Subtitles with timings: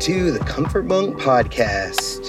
[0.00, 2.24] to the Comfort Monk podcast.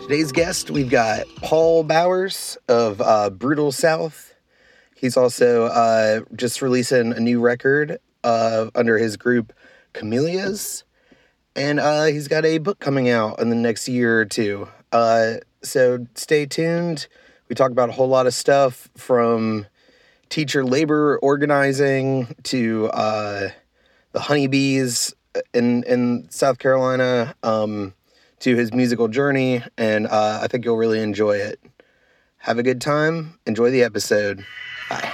[0.00, 4.34] Today's guest, we've got Paul Bowers of uh, Brutal South.
[4.94, 9.52] He's also uh, just releasing a new record uh, under his group
[9.92, 10.84] Camellias.
[11.54, 14.66] And uh, he's got a book coming out in the next year or two.
[14.90, 17.08] Uh, so stay tuned.
[17.50, 19.66] We talk about a whole lot of stuff from
[20.30, 23.50] teacher labor organizing to uh,
[24.12, 25.14] the honeybees
[25.54, 27.94] in in South Carolina um,
[28.40, 31.60] to his musical journey, and uh, I think you'll really enjoy it.
[32.38, 33.38] Have a good time.
[33.46, 34.44] Enjoy the episode.
[34.88, 35.12] Bye.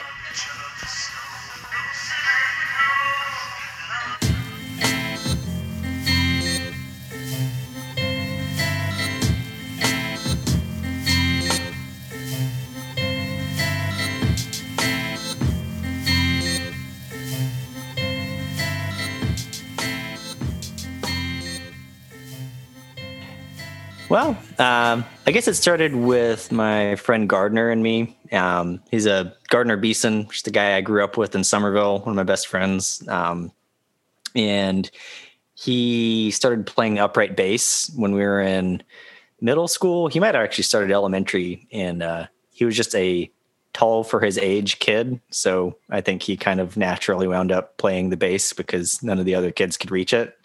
[24.13, 28.15] Well, um, I guess it started with my friend Gardner and me.
[28.31, 32.11] Um, he's a Gardner Beeson, just the guy I grew up with in Summerville, one
[32.11, 33.03] of my best friends.
[33.09, 33.53] Um,
[34.35, 34.91] and
[35.55, 38.83] he started playing upright bass when we were in
[39.41, 40.09] middle school.
[40.09, 43.31] He might have actually started elementary, and uh, he was just a
[43.73, 45.23] tall for his age kid.
[45.31, 49.25] So I think he kind of naturally wound up playing the bass because none of
[49.25, 50.37] the other kids could reach it.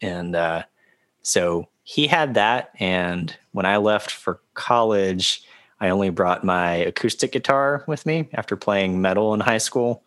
[0.00, 0.64] And uh,
[1.22, 2.70] so he had that.
[2.78, 5.42] And when I left for college,
[5.80, 10.04] I only brought my acoustic guitar with me after playing metal in high school.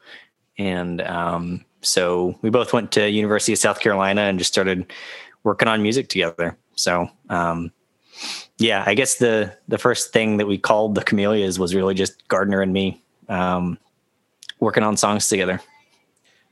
[0.58, 4.92] And um, so we both went to University of South Carolina and just started
[5.44, 6.58] working on music together.
[6.76, 7.72] So um,
[8.58, 12.26] yeah, I guess the the first thing that we called the Camellias was really just
[12.30, 13.78] Gardner and me um,
[14.60, 15.62] working on songs together.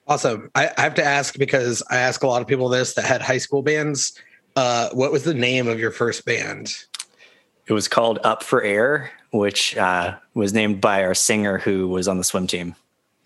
[0.06, 0.52] Awesome.
[0.54, 3.22] I, I have to ask because I ask a lot of people this that had
[3.22, 4.20] high school bands
[4.56, 6.76] uh, what was the name of your first band?
[7.68, 12.08] It was called Up for Air, which uh, was named by our singer who was
[12.08, 12.76] on the swim team.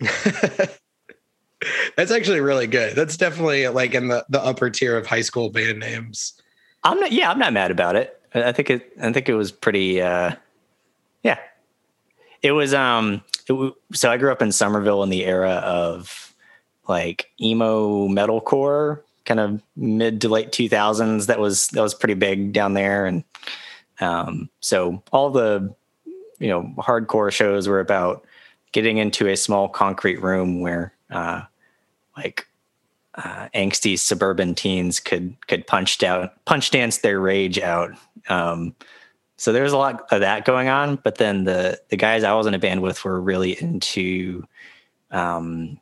[1.96, 2.94] That's actually really good.
[2.94, 6.40] That's definitely like in the, the upper tier of high school band names.
[6.84, 7.10] I'm not.
[7.10, 8.20] Yeah, I'm not mad about it.
[8.32, 8.92] I think it.
[9.00, 10.00] I think it was pretty.
[10.00, 10.36] Uh,
[11.24, 11.38] yeah,
[12.42, 12.72] it was.
[12.72, 13.22] Um.
[13.48, 16.32] It, so I grew up in Summerville in the era of
[16.86, 22.52] like emo metalcore kind of mid to late 2000s that was that was pretty big
[22.54, 23.04] down there.
[23.04, 23.22] And
[24.00, 25.72] um, so all the
[26.38, 28.24] you know hardcore shows were about
[28.72, 31.42] getting into a small concrete room where uh,
[32.16, 32.48] like
[33.16, 37.90] uh, angsty suburban teens could could punch down punch dance their rage out.
[38.30, 38.74] Um,
[39.36, 42.34] so there was a lot of that going on but then the the guys i
[42.34, 44.42] was in a band with were really into
[45.12, 45.78] um,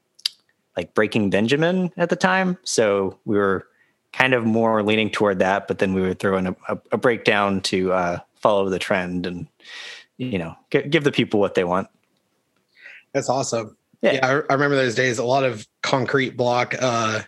[0.76, 2.58] like Breaking Benjamin at the time.
[2.64, 3.66] So we were
[4.12, 6.96] kind of more leaning toward that, but then we would throw in a, a, a
[6.96, 9.46] breakdown to uh, follow the trend and,
[10.16, 11.88] you know, g- give the people what they want.
[13.12, 13.76] That's awesome.
[14.02, 14.12] Yeah.
[14.14, 17.22] yeah I, I, remember those days, a lot of concrete block uh,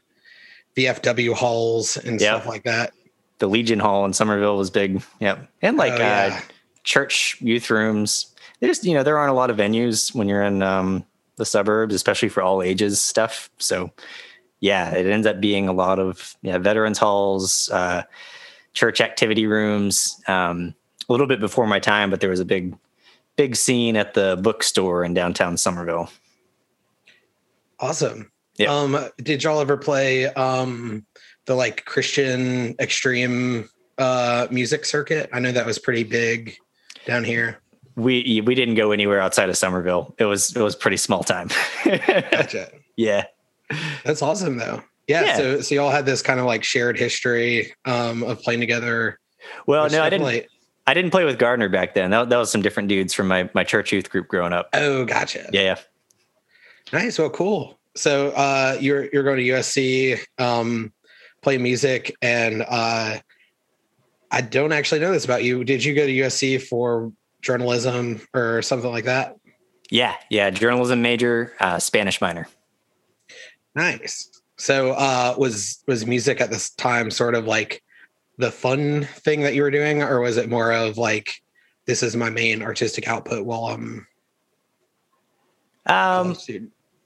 [0.77, 2.37] VFW halls and yep.
[2.37, 2.93] stuff like that.
[3.39, 5.03] The Legion Hall in Summerville was big.
[5.21, 5.49] Yep.
[5.63, 6.39] And like oh, yeah.
[6.39, 6.41] uh,
[6.85, 8.35] church youth rooms.
[8.61, 11.05] They just, you know, there aren't a lot of venues when you're in um,
[11.39, 13.51] the suburbs, especially for all ages stuff.
[13.59, 13.91] So
[14.61, 18.03] yeah, it ends up being a lot of yeah, veterans halls, uh,
[18.75, 20.21] church activity rooms.
[20.29, 20.75] Um,
[21.09, 22.77] a little bit before my time, but there was a big,
[23.37, 26.11] big scene at the bookstore in downtown Summerville.
[27.81, 28.31] Awesome.
[28.57, 28.75] Yeah.
[28.75, 31.07] Um, did y'all ever play um,
[31.47, 35.31] the like Christian extreme uh, music circuit?
[35.33, 36.57] I know that was pretty big
[37.07, 37.61] down here
[37.99, 40.15] we we didn't go anywhere outside of Summerville.
[40.19, 41.49] It was it was pretty small time.
[41.85, 42.71] gotcha.
[42.97, 43.25] Yeah.
[44.05, 44.83] That's awesome though.
[45.09, 48.61] Yeah, yeah, So so y'all had this kind of like shared history um, of playing
[48.61, 49.19] together.
[49.67, 50.47] Well, no, I didn't.
[50.87, 52.11] I didn't play with Gardner back then.
[52.11, 54.69] That, that was some different dudes from my my church youth group growing up.
[54.73, 55.49] Oh, gotcha.
[55.53, 55.79] Yeah, yeah.
[56.93, 57.19] Nice.
[57.19, 57.79] Well, cool.
[57.95, 60.93] So uh, you're you're going to USC, um,
[61.43, 63.19] play music, and uh,
[64.31, 65.65] I don't actually know this about you.
[65.65, 67.13] Did you go to USC for
[67.49, 69.35] journalism or something like that?
[69.91, 72.47] Yeah, yeah, journalism major, uh, Spanish minor.
[73.75, 74.31] Nice.
[74.59, 77.83] So, uh, was was music at this time sort of like
[78.37, 81.43] the fun thing that you were doing, or was it more of like
[81.87, 84.07] this is my main artistic output while I'm?
[85.87, 86.37] Um,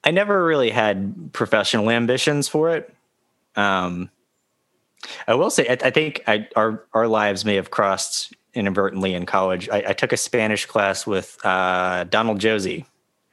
[0.02, 2.92] I never really had professional ambitions for it.
[3.54, 4.10] Um,
[5.28, 9.26] I will say, I, I think I, our our lives may have crossed inadvertently in
[9.26, 9.68] college.
[9.68, 12.84] I, I took a Spanish class with uh, Donald Josie,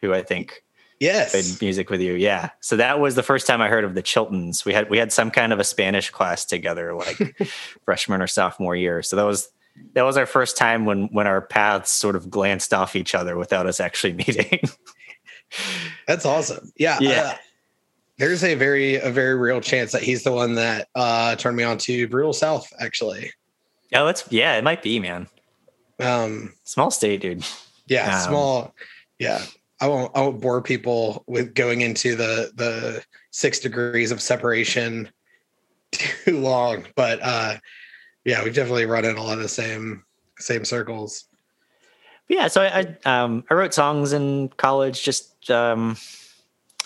[0.01, 0.63] who I think
[0.99, 1.31] Yes.
[1.31, 2.13] played music with you.
[2.13, 2.49] Yeah.
[2.59, 4.65] So that was the first time I heard of the Chiltons.
[4.65, 7.17] We had we had some kind of a Spanish class together, like
[7.85, 9.01] freshman or sophomore year.
[9.01, 9.49] So that was
[9.93, 13.37] that was our first time when when our paths sort of glanced off each other
[13.37, 14.59] without us actually meeting.
[16.05, 16.71] That's awesome.
[16.75, 16.97] Yeah.
[16.99, 17.21] Yeah.
[17.21, 17.35] uh,
[18.17, 21.63] there's a very a very real chance that he's the one that uh turned me
[21.63, 23.31] on to Brutal South actually.
[23.95, 25.27] Oh, it's yeah, it might be, man.
[25.99, 27.45] Um Small state, dude.
[27.87, 28.75] yeah, Um, small
[29.19, 29.43] yeah.
[29.81, 35.09] I won't I won't bore people with going into the the six degrees of separation
[35.91, 37.57] too long, but uh
[38.25, 40.03] yeah, we've definitely run in a lot of the same
[40.39, 41.25] same circles.
[42.29, 45.97] yeah so I, I um i wrote songs in college just um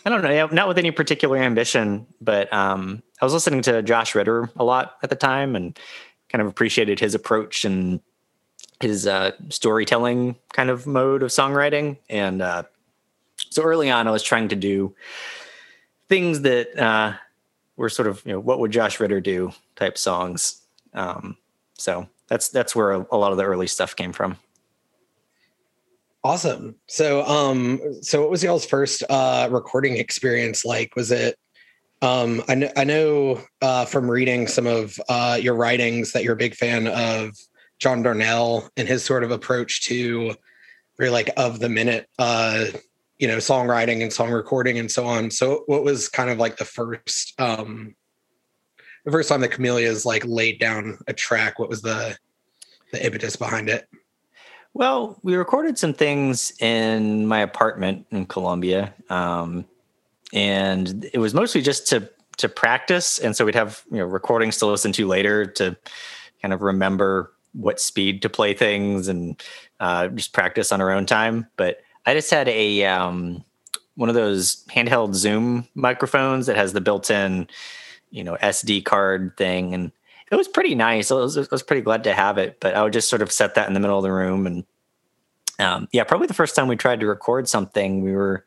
[0.05, 4.15] i don't know not with any particular ambition but um i was listening to josh
[4.15, 5.77] ritter a lot at the time and
[6.33, 8.01] kind of appreciated his approach and
[8.81, 12.63] his uh storytelling kind of mode of songwriting and uh
[13.37, 14.93] so early on i was trying to do
[16.09, 17.13] things that uh
[17.77, 20.61] were sort of you know what would josh ritter do type songs
[20.95, 21.37] um
[21.75, 24.37] so that's that's where a, a lot of the early stuff came from
[26.25, 26.75] Awesome.
[26.87, 30.95] So um so what was y'all's first uh recording experience like?
[30.95, 31.37] Was it
[32.03, 36.33] um I know I know uh from reading some of uh your writings that you're
[36.33, 37.35] a big fan of
[37.79, 40.35] John Darnielle and his sort of approach to
[40.97, 42.65] very like of the minute uh
[43.17, 45.31] you know songwriting and song recording and so on.
[45.31, 47.95] So what was kind of like the first um
[49.05, 52.17] the first time that Camellia's like laid down a track, what was the
[52.91, 53.87] the impetus behind it?
[54.73, 59.65] Well, we recorded some things in my apartment in Columbia, um,
[60.33, 63.19] and it was mostly just to to practice.
[63.19, 65.77] And so we'd have you know recordings to listen to later to
[66.41, 69.41] kind of remember what speed to play things and
[69.79, 71.47] uh, just practice on our own time.
[71.55, 73.45] But I just had a um,
[73.95, 77.47] one of those handheld Zoom microphones that has the built-in
[78.09, 79.91] you know SD card thing and
[80.31, 81.11] it was pretty nice.
[81.11, 83.31] I was, I was pretty glad to have it, but I would just sort of
[83.31, 84.47] set that in the middle of the room.
[84.47, 84.65] And
[85.59, 88.43] um, yeah, probably the first time we tried to record something, we were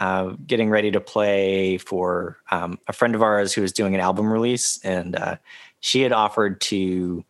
[0.00, 4.00] uh, getting ready to play for um, a friend of ours who was doing an
[4.00, 5.36] album release, and uh,
[5.80, 7.24] she had offered to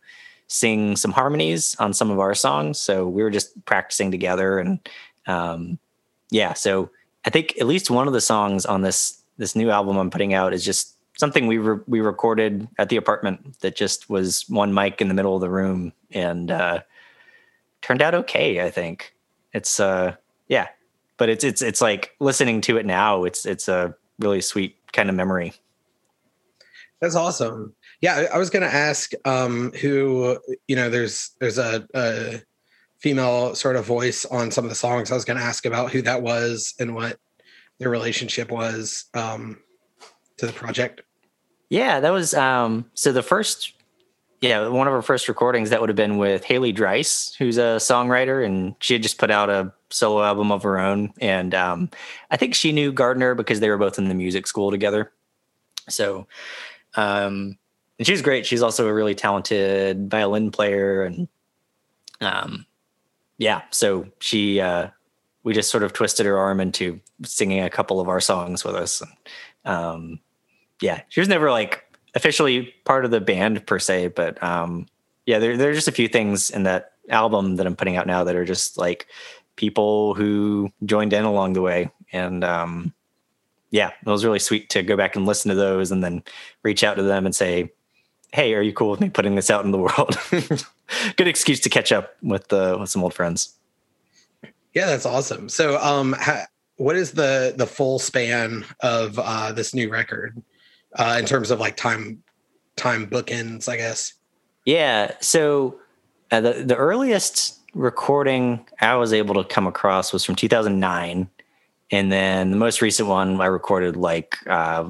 [0.47, 2.79] sing some harmonies on some of our songs.
[2.79, 4.79] So we were just practicing together, and
[5.27, 5.79] um,
[6.29, 6.89] yeah, so
[7.25, 10.33] I think at least one of the songs on this this new album I'm putting
[10.33, 14.73] out is just something we re- we recorded at the apartment that just was one
[14.73, 16.81] mic in the middle of the room and uh,
[17.81, 18.65] turned out okay.
[18.65, 19.13] I think
[19.53, 20.15] it's uh
[20.47, 20.67] yeah,
[21.17, 23.23] but it's it's it's like listening to it now.
[23.23, 25.53] It's it's a really sweet kind of memory.
[27.01, 27.75] That's awesome.
[28.01, 30.89] Yeah, I, was going to ask um, who you know.
[30.89, 32.41] There's there's a, a
[32.99, 35.11] female sort of voice on some of the songs.
[35.11, 37.17] I was going to ask about who that was and what
[37.79, 39.59] their relationship was um,
[40.37, 41.01] to the project.
[41.69, 43.73] Yeah, that was um so the first
[44.41, 47.77] yeah, one of our first recordings that would have been with Haley Dreiss, who's a
[47.77, 51.13] songwriter, and she had just put out a solo album of her own.
[51.19, 51.89] And um,
[52.31, 55.11] I think she knew Gardner because they were both in the music school together.
[55.89, 56.27] So,
[56.95, 57.57] um,
[57.97, 58.45] and she's great.
[58.45, 61.27] She's also a really talented violin player, and
[62.21, 62.65] um,
[63.37, 63.61] yeah.
[63.71, 64.89] So she, uh,
[65.43, 68.75] we just sort of twisted her arm into singing a couple of our songs with
[68.75, 69.01] us.
[69.65, 70.19] Um,
[70.81, 74.85] yeah, she was never like officially part of the band per se, but um,
[75.25, 78.07] yeah, there there are just a few things in that album that I'm putting out
[78.07, 79.07] now that are just like
[79.57, 82.93] people who joined in along the way, and um,
[83.71, 86.23] yeah, it was really sweet to go back and listen to those, and then
[86.63, 87.69] reach out to them and say,
[88.31, 90.17] "Hey, are you cool with me putting this out in the world?"
[91.17, 93.53] Good excuse to catch up with uh, with some old friends.
[94.73, 95.49] Yeah, that's awesome.
[95.49, 96.45] So, um, ha-
[96.77, 100.41] what is the the full span of uh, this new record
[100.95, 102.23] uh, in terms of like time
[102.77, 103.67] time bookends?
[103.67, 104.13] I guess.
[104.65, 105.15] Yeah.
[105.19, 105.79] So
[106.31, 111.29] uh, the the earliest recording I was able to come across was from 2009,
[111.91, 114.89] and then the most recent one I recorded like uh,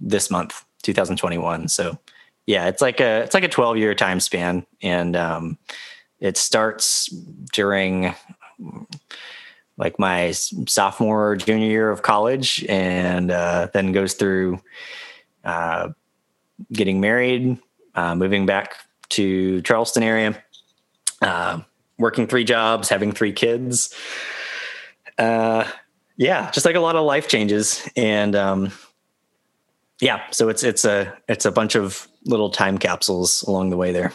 [0.00, 1.68] this month, 2021.
[1.68, 1.98] So
[2.46, 5.58] yeah, it's like a it's like a 12 year time span, and um,
[6.18, 7.06] it starts
[7.52, 8.14] during
[9.76, 14.60] like my sophomore junior year of college, and uh, then goes through
[15.44, 15.90] uh,
[16.72, 17.58] getting married,
[17.94, 18.76] uh, moving back
[19.10, 20.42] to Charleston area,
[21.22, 21.60] uh,
[21.98, 23.94] working three jobs, having three kids.
[25.18, 25.68] Uh,
[26.16, 28.72] yeah, just like a lot of life changes, and um,
[30.00, 33.92] yeah, so it's it's a it's a bunch of little time capsules along the way
[33.92, 34.12] there.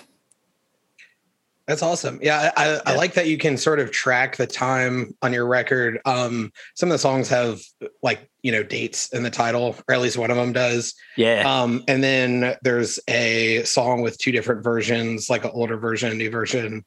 [1.68, 2.20] That's awesome.
[2.22, 2.82] Yeah, I, yeah.
[2.86, 6.00] I, like that you can sort of track the time on your record.
[6.04, 7.62] Um, some of the songs have
[8.02, 10.94] like you know dates in the title, or at least one of them does.
[11.16, 11.44] Yeah.
[11.48, 16.16] Um, and then there's a song with two different versions, like an older version, a
[16.16, 16.84] new version.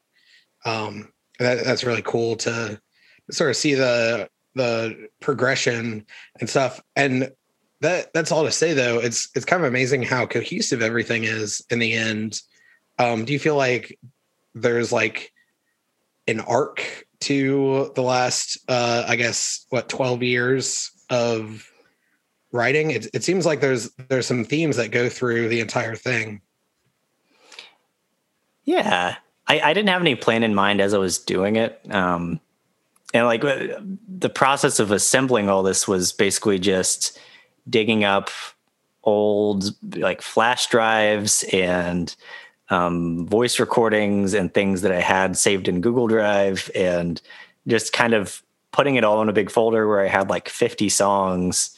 [0.65, 2.79] Um, that, that's really cool to
[3.31, 6.05] sort of see the the progression
[6.39, 6.81] and stuff.
[6.95, 7.31] And
[7.81, 8.99] that that's all to say though.
[8.99, 12.41] It's it's kind of amazing how cohesive everything is in the end.
[12.99, 13.97] Um, do you feel like
[14.55, 15.31] there's like
[16.27, 21.69] an arc to the last uh i guess what 12 years of
[22.51, 26.41] writing it, it seems like there's there's some themes that go through the entire thing
[28.63, 29.15] yeah
[29.47, 32.39] i i didn't have any plan in mind as i was doing it um
[33.13, 37.19] and like uh, the process of assembling all this was basically just
[37.69, 38.29] digging up
[39.03, 42.15] old like flash drives and
[42.69, 47.21] um, voice recordings and things that I had saved in Google Drive and
[47.67, 50.89] just kind of putting it all in a big folder where I had like 50
[50.89, 51.75] songs.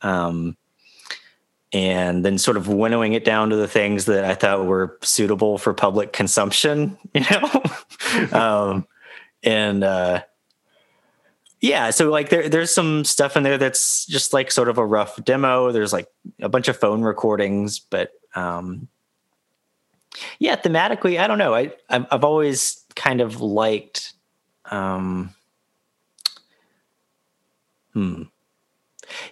[0.00, 0.56] Um,
[1.72, 5.58] and then sort of winnowing it down to the things that I thought were suitable
[5.58, 7.62] for public consumption, you know?
[8.38, 8.86] um,
[9.42, 10.22] and, uh,
[11.60, 14.86] yeah, so like there, there's some stuff in there that's just like sort of a
[14.86, 15.72] rough demo.
[15.72, 16.08] There's like
[16.40, 18.88] a bunch of phone recordings, but um,
[20.38, 21.54] yeah, thematically, I don't know.
[21.54, 24.14] I I've, always kind of liked.
[24.70, 25.34] Um,
[27.92, 28.22] hmm.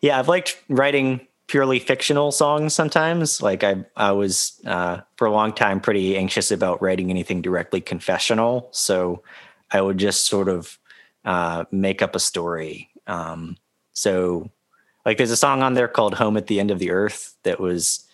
[0.02, 3.43] Yeah, I've liked writing purely fictional songs sometimes.
[3.43, 7.81] Like I I was uh, for a long time pretty anxious about writing anything directly
[7.81, 9.23] confessional, so
[9.71, 10.78] I would just sort of
[11.25, 12.90] uh, make up a story.
[13.07, 13.57] Um,
[13.93, 14.50] so
[15.05, 17.59] like there's a song on there called "Home at the End of the Earth" that
[17.59, 18.07] was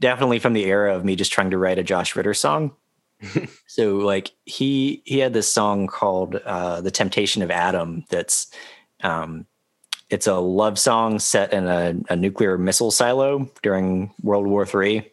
[0.00, 2.74] definitely from the era of me just trying to write a Josh Ritter song.
[3.66, 8.50] so like he he had this song called uh, "The Temptation of Adam." That's
[9.02, 9.46] um,
[10.10, 15.10] it's a love song set in a, a nuclear missile silo during World War Three,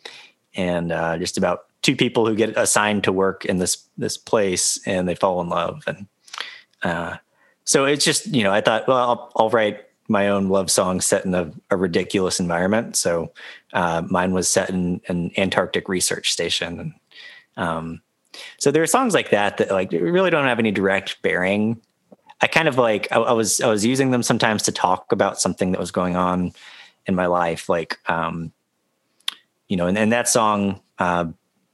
[0.56, 4.80] and uh, just about two people who get assigned to work in this this place
[4.86, 6.08] and they fall in love and
[6.84, 7.16] uh,
[7.64, 11.02] so it's just you know I thought well I'll, I'll write my own love song
[11.02, 12.96] set in a, a ridiculous environment.
[12.96, 13.34] So
[13.74, 16.80] uh, mine was set in an Antarctic research station.
[16.80, 16.94] And,
[17.58, 18.02] um,
[18.58, 21.82] so there are songs like that that like really don't have any direct bearing.
[22.42, 25.42] I kind of like I, I, was I was using them sometimes to talk about
[25.42, 26.54] something that was going on
[27.06, 28.52] in my life, like um,
[29.68, 31.26] you know, and, and that song, uh,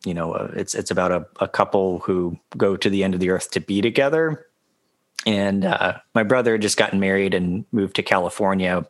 [0.05, 3.19] you know, uh, it's it's about a, a couple who go to the end of
[3.19, 4.47] the earth to be together
[5.25, 8.85] and uh, my brother had just gotten married and moved to California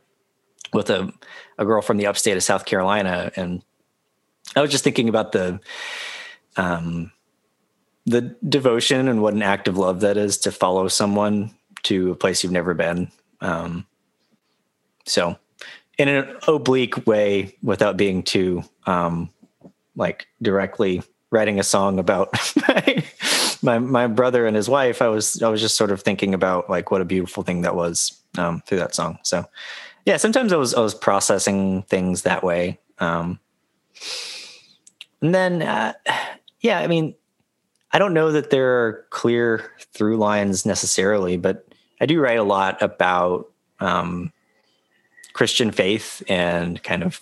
[0.74, 1.14] with a,
[1.58, 3.32] a girl from the upstate of South Carolina.
[3.36, 3.64] And
[4.56, 5.60] I was just thinking about the,
[6.58, 7.12] um,
[8.06, 11.52] the devotion and what an act of love that is to follow someone
[11.84, 13.12] to a place you've never been.
[13.42, 13.86] Um,
[15.06, 15.38] so
[15.98, 19.30] in an oblique way, without being too, um,
[19.96, 22.30] like directly writing a song about
[23.62, 26.70] my my brother and his wife, I was I was just sort of thinking about
[26.70, 29.20] like what a beautiful thing that was um, through that song.
[29.24, 29.46] So
[30.06, 32.80] yeah, sometimes I was I was processing things that way.
[33.00, 33.40] Um,
[35.22, 35.94] and then uh,
[36.62, 37.16] yeah, I mean,
[37.92, 41.68] I don't know that there are clear through lines necessarily, but
[42.04, 44.34] I do write a lot about um,
[45.32, 47.22] Christian faith and kind of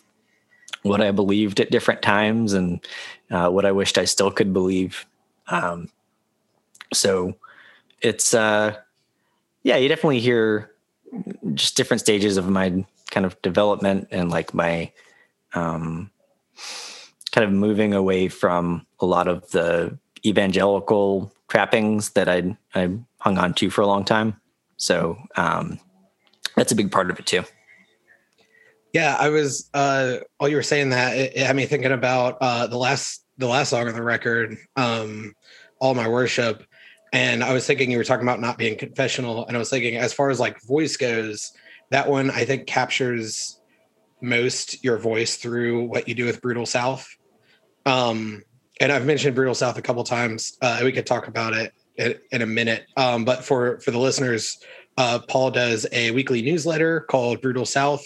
[0.81, 2.83] what I believed at different times and
[3.29, 5.05] uh, what I wished I still could believe.
[5.49, 5.89] Um,
[6.91, 7.35] so
[8.01, 8.75] it's uh
[9.61, 10.71] yeah, you definitely hear
[11.53, 14.91] just different stages of my kind of development and like my
[15.53, 16.09] um
[17.31, 19.95] kind of moving away from a lot of the
[20.25, 24.40] evangelical trappings that I I hung on to for a long time.
[24.81, 25.79] So um
[26.55, 27.43] that's a big part of it too.
[28.93, 32.37] Yeah, I was uh while you were saying that it, it had me thinking about
[32.41, 35.33] uh the last the last song on the record, um,
[35.79, 36.63] All My Worship
[37.13, 39.97] and I was thinking you were talking about not being confessional, and I was thinking
[39.97, 41.51] as far as like voice goes,
[41.89, 43.59] that one I think captures
[44.21, 47.07] most your voice through what you do with Brutal South.
[47.85, 48.43] Um,
[48.79, 50.57] and I've mentioned Brutal South a couple times.
[50.61, 51.73] Uh, we could talk about it
[52.31, 52.85] in, a minute.
[52.97, 54.59] Um, but for for the listeners,
[54.97, 58.05] uh, Paul does a weekly newsletter called Brutal South.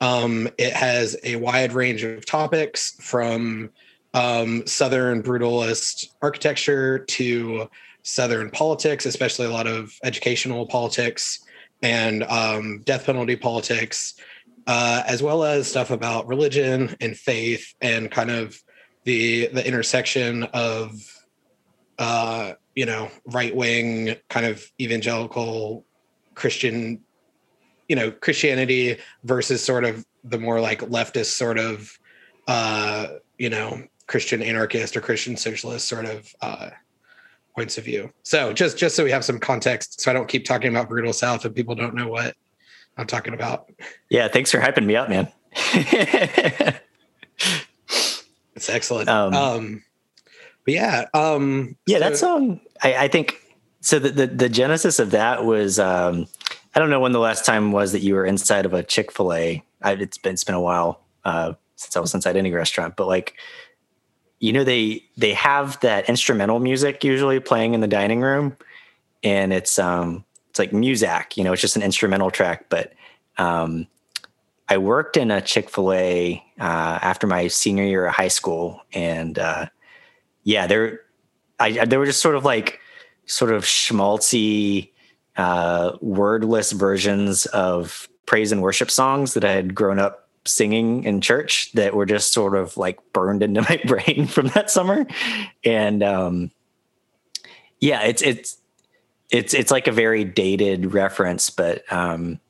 [0.00, 3.70] Um, it has a wide range of topics from
[4.14, 7.68] um, Southern brutalist architecture to
[8.02, 11.44] Southern politics, especially a lot of educational politics
[11.82, 14.14] and um, death penalty politics,
[14.66, 18.60] uh, as well as stuff about religion and faith and kind of
[19.04, 20.92] the the intersection of
[21.98, 25.84] uh, you know right wing kind of evangelical
[26.34, 27.00] Christian
[27.88, 31.98] you know Christianity versus sort of the more like leftist sort of
[32.48, 36.70] uh you know Christian anarchist or Christian socialist sort of uh
[37.54, 38.10] points of view.
[38.22, 41.12] So just just so we have some context, so I don't keep talking about brutal
[41.12, 42.34] South and people don't know what
[42.96, 43.70] I'm talking about.
[44.10, 45.28] Yeah, thanks for hyping me up, man.
[48.54, 49.08] it's excellent.
[49.08, 49.82] Um, um
[50.64, 53.38] but yeah, um yeah, so, that song I, I think
[53.80, 56.26] so the, the, the genesis of that was um
[56.74, 59.62] I don't know when the last time was that you were inside of a Chick-fil-A.
[59.82, 63.06] I, it's been it's been a while uh since I was inside any restaurant, but
[63.06, 63.34] like
[64.40, 68.56] you know they they have that instrumental music usually playing in the dining room
[69.22, 72.66] and it's um it's like Muzak, you know, it's just an instrumental track.
[72.68, 72.92] But
[73.38, 73.86] um,
[74.68, 78.82] I worked in a Chick Fil A uh, after my senior year of high school,
[78.92, 79.66] and uh,
[80.44, 81.00] yeah, there,
[81.58, 82.80] I they were just sort of like
[83.26, 84.90] sort of schmaltzy,
[85.36, 91.20] uh, wordless versions of praise and worship songs that I had grown up singing in
[91.20, 95.06] church that were just sort of like burned into my brain from that summer.
[95.64, 96.50] And um
[97.80, 98.58] yeah, it's it's
[99.30, 102.40] it's it's like a very dated reference, but um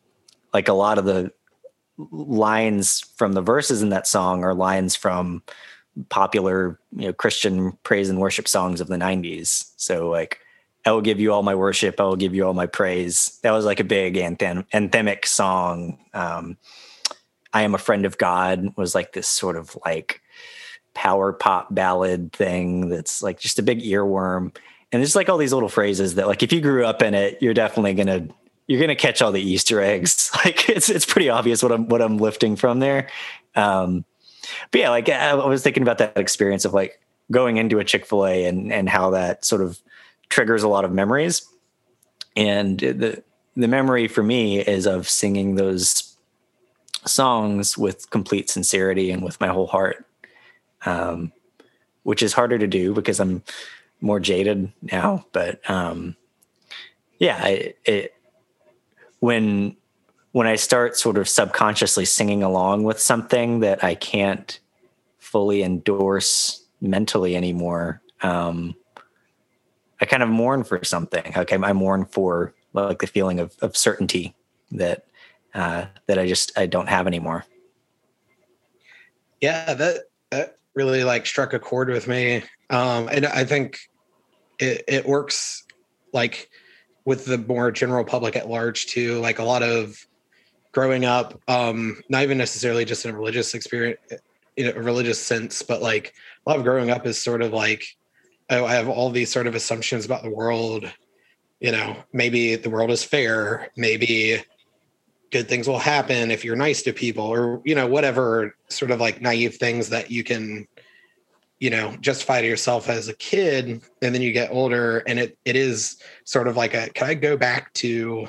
[0.52, 1.32] like a lot of the
[2.10, 5.42] lines from the verses in that song are lines from
[6.08, 9.72] popular, you know, Christian praise and worship songs of the 90s.
[9.76, 10.38] So like
[10.84, 13.38] I will give you all my worship, I will give you all my praise.
[13.42, 15.98] That was like a big anthem anthemic song.
[16.14, 16.56] Um
[17.52, 20.20] I am a friend of God was like this sort of like
[20.94, 24.54] power pop ballad thing that's like just a big earworm.
[24.90, 27.38] And there's like all these little phrases that like if you grew up in it,
[27.40, 28.28] you're definitely gonna
[28.66, 30.30] you're gonna catch all the Easter eggs.
[30.44, 33.08] Like it's it's pretty obvious what I'm what I'm lifting from there.
[33.54, 34.04] Um,
[34.70, 37.00] but yeah, like I was thinking about that experience of like
[37.30, 39.80] going into a Chick Fil A and and how that sort of
[40.28, 41.46] triggers a lot of memories.
[42.36, 43.22] And the
[43.56, 46.16] the memory for me is of singing those
[47.04, 50.06] songs with complete sincerity and with my whole heart,
[50.86, 51.32] um,
[52.04, 53.42] which is harder to do because I'm
[54.00, 55.26] more jaded now.
[55.32, 56.16] But um,
[57.18, 58.14] yeah, I, it,
[59.20, 59.76] when
[60.32, 64.58] when I start sort of subconsciously singing along with something that I can't
[65.18, 68.74] fully endorse mentally anymore, um,
[70.00, 71.32] I kind of mourn for something.
[71.36, 74.34] Okay, I mourn for like the feeling of, of certainty
[74.72, 75.06] that
[75.54, 77.44] uh, that I just I don't have anymore.
[79.40, 83.78] Yeah, that that really like struck a chord with me, um, and I think
[84.58, 85.64] it it works
[86.12, 86.48] like
[87.04, 89.20] with the more general public at large too.
[89.20, 90.06] Like a lot of
[90.72, 94.00] growing up, um, not even necessarily just in a religious experience,
[94.56, 96.14] in a religious sense, but like
[96.46, 97.84] a lot of growing up is sort of like,
[98.50, 100.90] oh, I have all these sort of assumptions about the world.
[101.60, 103.70] You know, maybe the world is fair.
[103.76, 104.42] Maybe
[105.32, 109.00] good things will happen if you're nice to people or you know whatever sort of
[109.00, 110.68] like naive things that you can
[111.58, 115.38] you know justify to yourself as a kid and then you get older and it
[115.46, 118.28] it is sort of like a can i go back to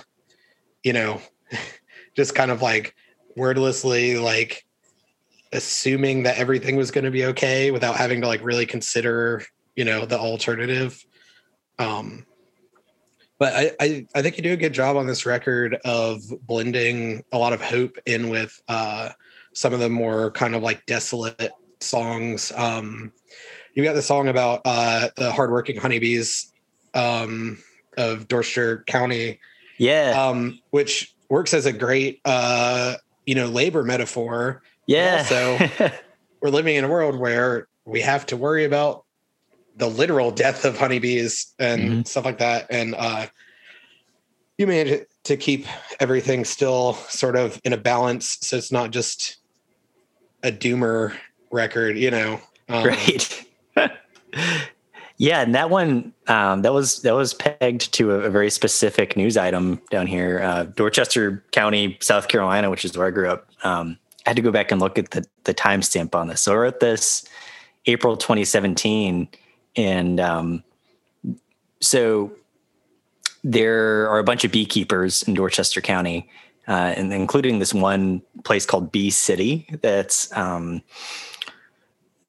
[0.83, 1.21] you know
[2.15, 2.95] just kind of like
[3.35, 4.65] wordlessly like
[5.51, 9.43] assuming that everything was going to be okay without having to like really consider
[9.75, 11.03] you know the alternative.
[11.79, 12.25] Um
[13.39, 17.23] but I, I, I think you do a good job on this record of blending
[17.33, 19.09] a lot of hope in with uh,
[19.53, 22.53] some of the more kind of like desolate songs.
[22.55, 23.11] Um,
[23.73, 26.53] you got the song about uh, the hardworking honeybees
[26.93, 27.57] um,
[27.97, 29.39] of Dorchester County,
[29.77, 34.61] yeah, um, which works as a great uh, you know labor metaphor.
[34.87, 35.23] Yeah.
[35.23, 35.59] So
[36.41, 39.05] we're living in a world where we have to worry about
[39.75, 42.01] the literal death of honeybees and mm-hmm.
[42.03, 42.67] stuff like that.
[42.69, 43.27] And uh,
[44.57, 45.65] you manage to keep
[45.99, 49.37] everything still sort of in a balance, so it's not just
[50.43, 51.15] a doomer
[51.51, 52.39] record, you know.
[52.69, 53.45] Um, right.
[55.23, 59.15] yeah, and that one um, that was that was pegged to a, a very specific
[59.15, 63.47] news item down here, uh, Dorchester County, South Carolina, which is where I grew up.
[63.63, 66.41] Um, I had to go back and look at the the timestamp on this.
[66.41, 67.23] So I wrote this
[67.85, 69.29] April 2017
[69.77, 70.61] and um,
[71.79, 72.33] so
[73.45, 76.29] there are a bunch of beekeepers in Dorchester County,
[76.67, 80.81] uh, and including this one place called Bee City that's um,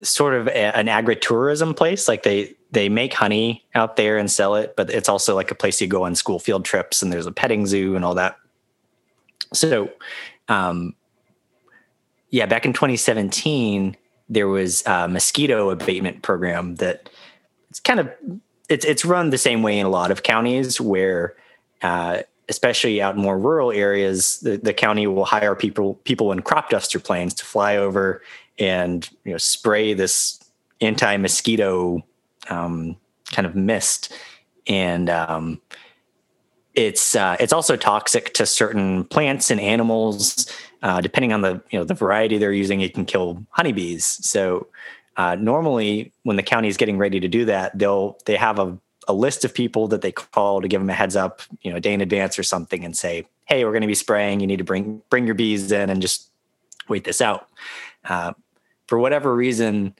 [0.00, 2.06] sort of a, an agritourism place.
[2.06, 5.54] Like they they make honey out there and sell it, but it's also like a
[5.54, 8.36] place you go on school field trips, and there's a petting zoo and all that.
[9.52, 9.90] So,
[10.48, 10.94] um,
[12.30, 13.96] yeah, back in 2017,
[14.28, 17.08] there was a mosquito abatement program that
[17.70, 18.10] it's kind of
[18.68, 21.34] it's it's run the same way in a lot of counties where
[21.82, 26.42] uh, especially out in more rural areas, the, the county will hire people people in
[26.42, 28.22] crop duster planes to fly over
[28.58, 30.40] and you know spray this
[30.80, 32.04] anti mosquito
[32.50, 32.96] um,
[33.32, 34.12] kind of mist,
[34.66, 35.60] and um,
[36.74, 40.50] it's uh, it's also toxic to certain plants and animals.
[40.82, 44.04] Uh, depending on the you know the variety they're using, it can kill honeybees.
[44.04, 44.66] So
[45.16, 48.78] uh, normally, when the county is getting ready to do that, they'll they have a
[49.06, 51.76] a list of people that they call to give them a heads up, you know,
[51.76, 54.40] a day in advance or something, and say, "Hey, we're going to be spraying.
[54.40, 56.30] You need to bring bring your bees in and just
[56.88, 57.48] wait this out."
[58.04, 58.32] Uh,
[58.88, 59.94] for whatever reason,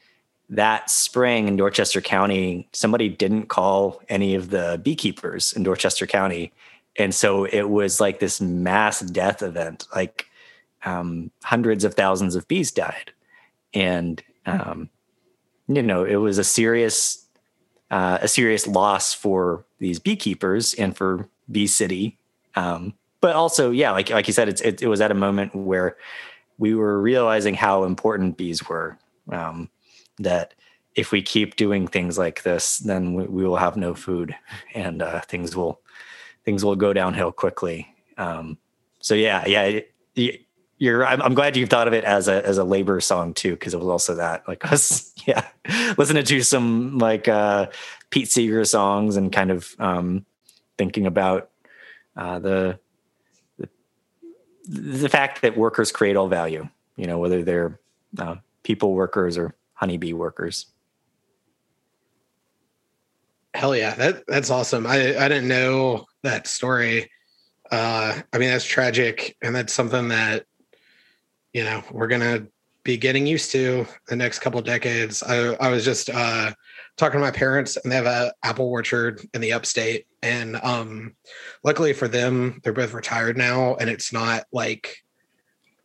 [0.50, 6.52] that spring in Dorchester County, somebody didn't call any of the beekeepers in Dorchester County,
[6.98, 9.86] and so it was like this mass death event.
[9.94, 10.26] Like
[10.84, 13.12] um, hundreds of thousands of bees died,
[13.72, 14.90] and um,
[15.68, 17.24] you know, it was a serious
[17.90, 22.18] uh, a serious loss for these beekeepers and for Bee City.
[22.56, 25.54] Um, but also, yeah, like like you said, it's it, it, was at a moment
[25.54, 25.96] where
[26.58, 28.98] we were realizing how important bees were.
[29.30, 29.70] Um,
[30.18, 30.54] that
[30.94, 34.34] if we keep doing things like this, then we, we will have no food,
[34.74, 35.80] and uh, things will
[36.44, 37.88] things will go downhill quickly.
[38.18, 38.58] Um,
[39.00, 39.80] so yeah, yeah,
[40.78, 43.52] you're I'm, I'm, glad you thought of it as a as a labor song too
[43.52, 45.46] because it was also that like us yeah
[45.96, 47.66] listening to some like uh
[48.10, 50.24] pete seeger songs and kind of um
[50.76, 51.50] thinking about
[52.16, 52.78] uh the
[53.58, 53.68] the,
[54.68, 57.80] the fact that workers create all value you know whether they're
[58.18, 60.66] uh, people workers or honeybee workers
[63.54, 67.10] hell yeah that that's awesome i i didn't know that story
[67.70, 70.44] uh i mean that's tragic and that's something that
[71.52, 72.46] you know we're gonna
[72.84, 75.22] be getting used to the next couple decades.
[75.22, 76.52] I, I was just uh,
[76.96, 81.16] talking to my parents, and they have a apple orchard in the upstate, and um,
[81.64, 84.98] luckily for them, they're both retired now, and it's not like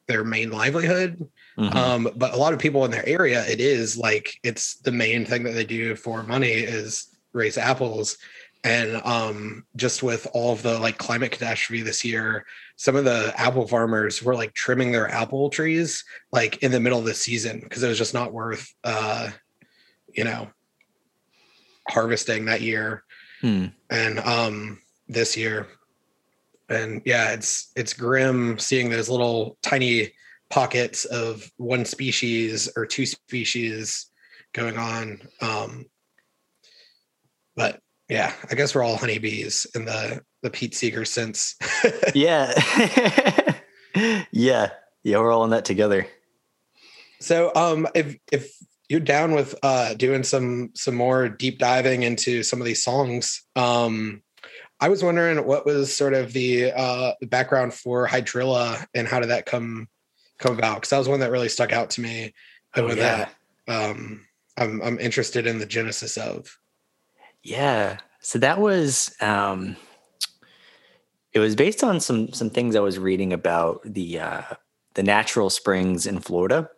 [0.07, 1.25] their main livelihood.
[1.57, 1.77] Mm-hmm.
[1.77, 5.25] Um, but a lot of people in their area, it is like it's the main
[5.25, 8.17] thing that they do for money is raise apples.
[8.63, 12.45] And um, just with all of the like climate catastrophe this year,
[12.79, 16.97] some of the apple farmers were like trimming their apple trees like in the middle
[16.97, 19.29] of the season because it was just not worth uh
[20.15, 20.47] you know
[21.89, 23.03] harvesting that year
[23.41, 23.65] hmm.
[23.89, 25.67] and um this year
[26.69, 30.13] and yeah it's it's grim seeing those little tiny
[30.49, 34.07] pockets of one species or two species
[34.53, 35.85] going on um
[37.55, 41.55] but yeah i guess we're all honeybees in the the Pete Seeger sense.
[42.15, 42.53] yeah.
[44.31, 44.69] yeah.
[45.03, 46.07] Yeah, we're all in that together.
[47.19, 48.51] So um if if
[48.87, 53.43] you're down with uh doing some some more deep diving into some of these songs,
[53.55, 54.21] um
[54.81, 59.19] I was wondering what was sort of the uh the background for Hydrilla and how
[59.19, 59.87] did that come
[60.39, 60.75] come about?
[60.75, 62.33] Because that was one that really stuck out to me.
[62.75, 62.95] Oh, yeah.
[62.95, 63.35] that
[63.67, 64.25] um
[64.57, 66.57] I'm I'm interested in the genesis of.
[67.43, 67.97] Yeah.
[68.21, 69.75] So that was um
[71.33, 74.41] it was based on some some things I was reading about the uh,
[74.95, 76.69] the natural springs in Florida.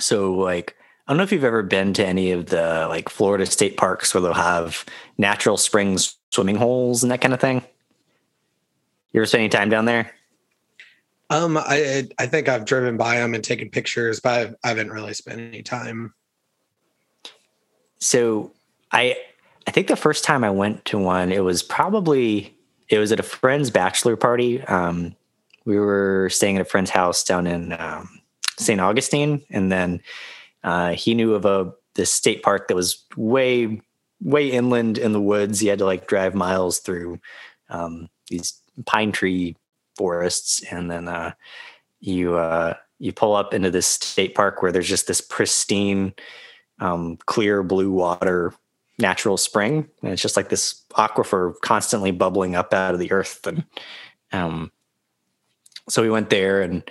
[0.00, 3.46] So like I don't know if you've ever been to any of the like Florida
[3.46, 4.84] state parks where they'll have
[5.18, 7.62] natural springs swimming holes and that kind of thing.
[9.12, 10.12] You ever spend any time down there?
[11.30, 14.90] Um, I I think I've driven by them and taken pictures, but I've, I haven't
[14.90, 16.14] really spent any time.
[17.98, 18.52] So
[18.92, 19.16] I
[19.66, 22.54] I think the first time I went to one, it was probably
[22.88, 24.62] it was at a friend's bachelor party.
[24.62, 25.16] Um,
[25.64, 28.20] we were staying at a friend's house down in um,
[28.58, 28.80] St.
[28.80, 30.02] Augustine, and then
[30.62, 33.80] uh, he knew of a this state park that was way
[34.20, 35.60] way inland in the woods.
[35.60, 37.20] He had to like drive miles through
[37.70, 39.56] um, these pine tree
[39.96, 41.32] forests, and then uh,
[42.00, 46.14] you uh, you pull up into this state park where there's just this pristine,
[46.80, 48.52] um, clear blue water
[48.98, 53.44] natural spring and it's just like this aquifer constantly bubbling up out of the earth
[53.46, 53.64] and
[54.32, 54.70] um
[55.88, 56.84] so we went there and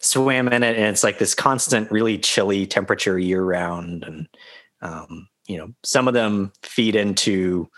[0.00, 4.28] swam in it and it's like this constant really chilly temperature year round and
[4.82, 7.68] um you know some of them feed into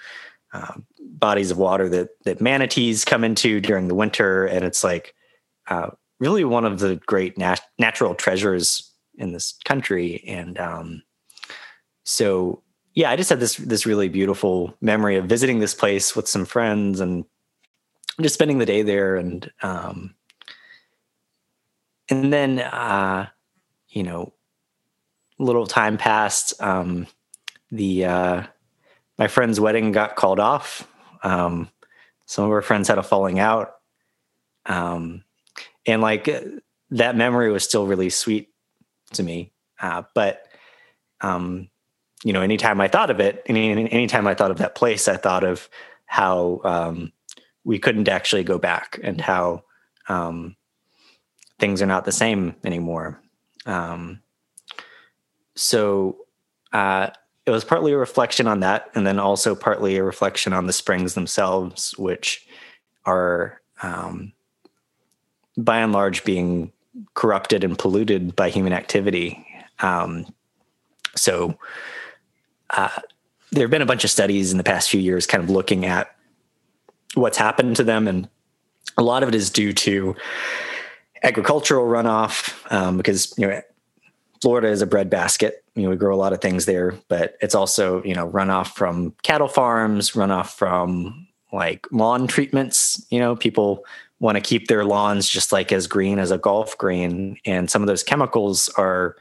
[0.56, 4.46] uh, bodies of water that that manatees come into during the winter.
[4.46, 5.14] And it's like
[5.68, 10.22] uh, really one of the great nat- natural treasures in this country.
[10.26, 11.02] And um
[12.04, 12.62] so
[12.94, 16.44] yeah, I just had this this really beautiful memory of visiting this place with some
[16.44, 17.24] friends and
[18.20, 19.16] just spending the day there.
[19.16, 20.14] And um
[22.08, 23.28] and then uh
[23.88, 24.32] you know
[25.38, 27.06] a little time passed um
[27.70, 28.42] the uh
[29.18, 30.86] my friend's wedding got called off.
[31.22, 31.70] Um,
[32.26, 33.74] some of our friends had a falling out.
[34.66, 35.24] Um,
[35.86, 36.28] and like
[36.90, 38.50] that memory was still really sweet
[39.12, 39.52] to me.
[39.80, 40.46] Uh, but,
[41.20, 41.68] um,
[42.24, 45.16] you know, anytime I thought of it, any, anytime I thought of that place, I
[45.16, 45.68] thought of
[46.06, 47.12] how, um,
[47.64, 49.64] we couldn't actually go back and how,
[50.08, 50.56] um,
[51.58, 53.20] things are not the same anymore.
[53.66, 54.22] Um,
[55.54, 56.16] so,
[56.72, 57.10] uh,
[57.46, 60.72] it was partly a reflection on that, and then also partly a reflection on the
[60.72, 62.46] springs themselves, which
[63.04, 64.32] are um,
[65.56, 66.72] by and large being
[67.14, 69.46] corrupted and polluted by human activity.
[69.78, 70.26] Um,
[71.14, 71.56] so
[72.70, 72.88] uh,
[73.52, 75.86] there have been a bunch of studies in the past few years kind of looking
[75.86, 76.14] at
[77.14, 78.28] what's happened to them, and
[78.98, 80.16] a lot of it is due to
[81.22, 83.62] agricultural runoff um, because you know
[84.42, 85.62] Florida is a breadbasket.
[85.76, 88.74] You know, we grow a lot of things there, but it's also, you know, runoff
[88.74, 93.04] from cattle farms, runoff from like lawn treatments.
[93.10, 93.84] You know, people
[94.18, 97.38] want to keep their lawns just like as green as a golf green.
[97.44, 99.16] And some of those chemicals are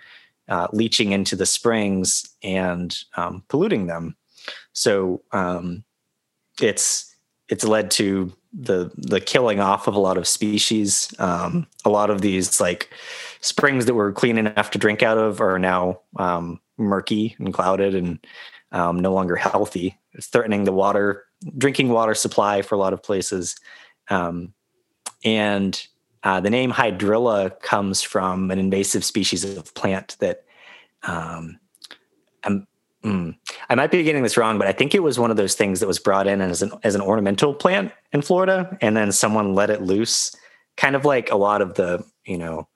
[0.48, 4.16] uh, leaching into the springs and um, polluting them.
[4.74, 5.84] So um,
[6.62, 7.14] it's
[7.50, 11.14] it's led to the the killing off of a lot of species.
[11.20, 12.90] Um, a lot of these like
[13.46, 17.96] springs that were clean enough to drink out of are now um, murky and clouded
[17.96, 18.26] and
[18.72, 19.98] um, no longer healthy.
[20.14, 21.26] It's threatening the water
[21.58, 23.56] drinking water supply for a lot of places.
[24.10, 24.54] Um,
[25.24, 25.86] and
[26.24, 30.44] uh, the name hydrilla comes from an invasive species of plant that
[31.04, 31.60] um,
[33.06, 33.38] Mm.
[33.70, 35.80] I might be getting this wrong, but I think it was one of those things
[35.80, 39.54] that was brought in as an as an ornamental plant in Florida, and then someone
[39.54, 40.36] let it loose,
[40.76, 42.68] kind of like a lot of the you know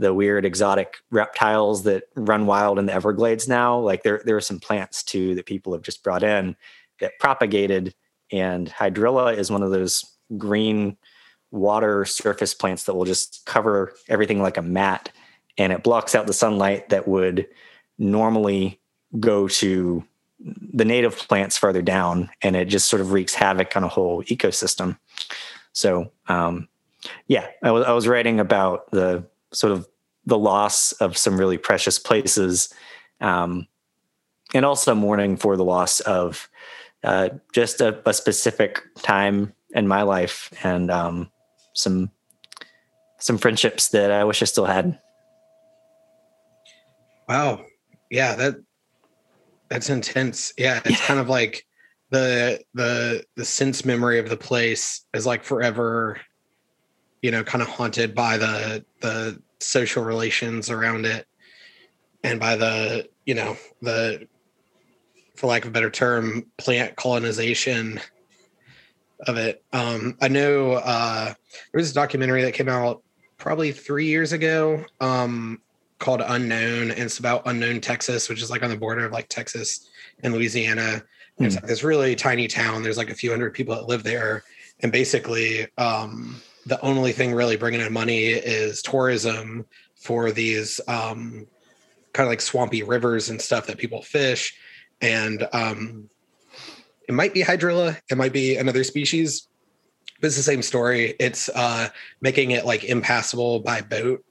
[0.00, 3.78] the weird exotic reptiles that run wild in the Everglades now.
[3.78, 6.56] Like there there are some plants too that people have just brought in
[7.00, 7.94] that propagated,
[8.32, 10.04] and hydrilla is one of those
[10.38, 10.96] green
[11.50, 15.10] water surface plants that will just cover everything like a mat,
[15.58, 17.46] and it blocks out the sunlight that would
[17.98, 18.80] normally
[19.18, 20.02] go to
[20.72, 24.22] the native plants further down and it just sort of wreaks havoc on a whole
[24.24, 24.98] ecosystem.
[25.74, 26.66] So, um,
[27.26, 29.86] yeah, I was, I was writing about the sort of
[30.30, 32.72] the loss of some really precious places,
[33.20, 33.66] um,
[34.54, 36.48] and also mourning for the loss of
[37.04, 41.30] uh, just a, a, specific time in my life and um,
[41.74, 42.10] some
[43.18, 44.98] some friendships that I wish I still had.
[47.28, 47.64] Wow,
[48.10, 48.54] yeah, that
[49.68, 50.52] that's intense.
[50.56, 51.66] Yeah, it's kind of like
[52.10, 56.20] the the the sense memory of the place is like forever,
[57.22, 61.26] you know, kind of haunted by the the social relations around it
[62.22, 64.26] and by the, you know, the
[65.36, 67.98] for lack of a better term, plant colonization
[69.26, 69.64] of it.
[69.72, 73.02] Um, I know uh, there was a documentary that came out
[73.38, 75.60] probably three years ago um,
[75.98, 79.28] called Unknown, and it's about Unknown, Texas, which is like on the border of like
[79.28, 79.88] Texas
[80.22, 81.02] and Louisiana.
[81.38, 81.46] Mm.
[81.46, 82.82] It's like this really tiny town.
[82.82, 84.42] There's like a few hundred people that live there,
[84.80, 91.46] and basically, um, the only thing really bringing in money is tourism for these um,
[92.12, 94.56] kind of like swampy rivers and stuff that people fish.
[95.00, 96.08] And um,
[97.08, 99.48] it might be hydrilla, it might be another species,
[100.20, 101.14] but it's the same story.
[101.18, 101.88] It's uh,
[102.20, 104.24] making it like impassable by boat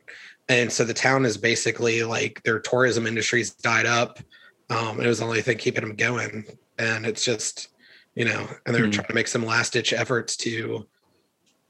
[0.50, 4.20] and so the town is basically like their tourism industry's died up.
[4.72, 6.46] Um, it was the only thing keeping them going,
[6.80, 7.70] and it's just
[8.16, 10.88] you know, and they're mm trying to make some last ditch efforts to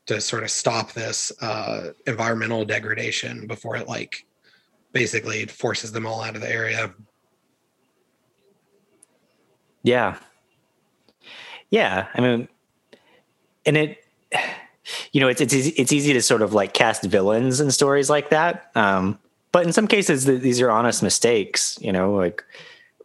[0.09, 4.25] to sort of stop this uh, environmental degradation before it like
[4.91, 6.91] basically forces them all out of the area.
[9.83, 10.17] Yeah.
[11.69, 12.47] Yeah, I mean,
[13.67, 14.03] and it
[15.11, 18.09] you know, it's it's easy, it's easy to sort of like cast villains in stories
[18.09, 18.71] like that.
[18.73, 19.19] Um,
[19.51, 21.77] but in some cases, th- these are honest mistakes.
[21.79, 22.43] You know, like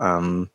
[0.00, 0.48] um,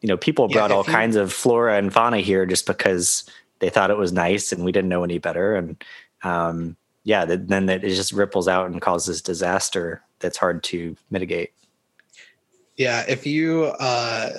[0.00, 3.24] you know, people brought yeah, all you, kinds of flora and fauna here just because
[3.62, 5.54] they thought it was nice and we didn't know any better.
[5.54, 5.82] And
[6.24, 11.52] um, yeah, th- then it just ripples out and causes disaster that's hard to mitigate.
[12.76, 14.30] Yeah, if you uh,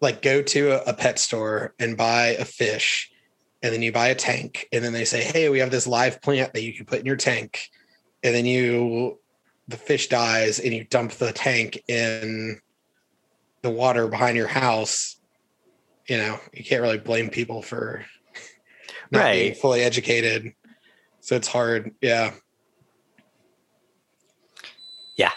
[0.00, 3.08] like go to a pet store and buy a fish
[3.62, 6.20] and then you buy a tank and then they say hey we have this live
[6.20, 7.68] plant that you can put in your tank
[8.24, 9.20] and then you
[9.68, 12.60] the fish dies and you dump the tank in
[13.62, 15.21] the water behind your house
[16.08, 18.04] you know you can't really blame people for
[19.10, 19.32] not right.
[19.32, 20.52] being fully educated
[21.20, 22.32] so it's hard yeah
[25.16, 25.32] yeah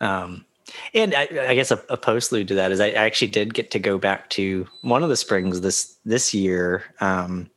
[0.00, 0.44] um
[0.92, 3.78] and I, I guess a, a postlude to that is I, actually did get to
[3.78, 6.84] go back to one of the springs this this year.
[7.00, 7.50] Um,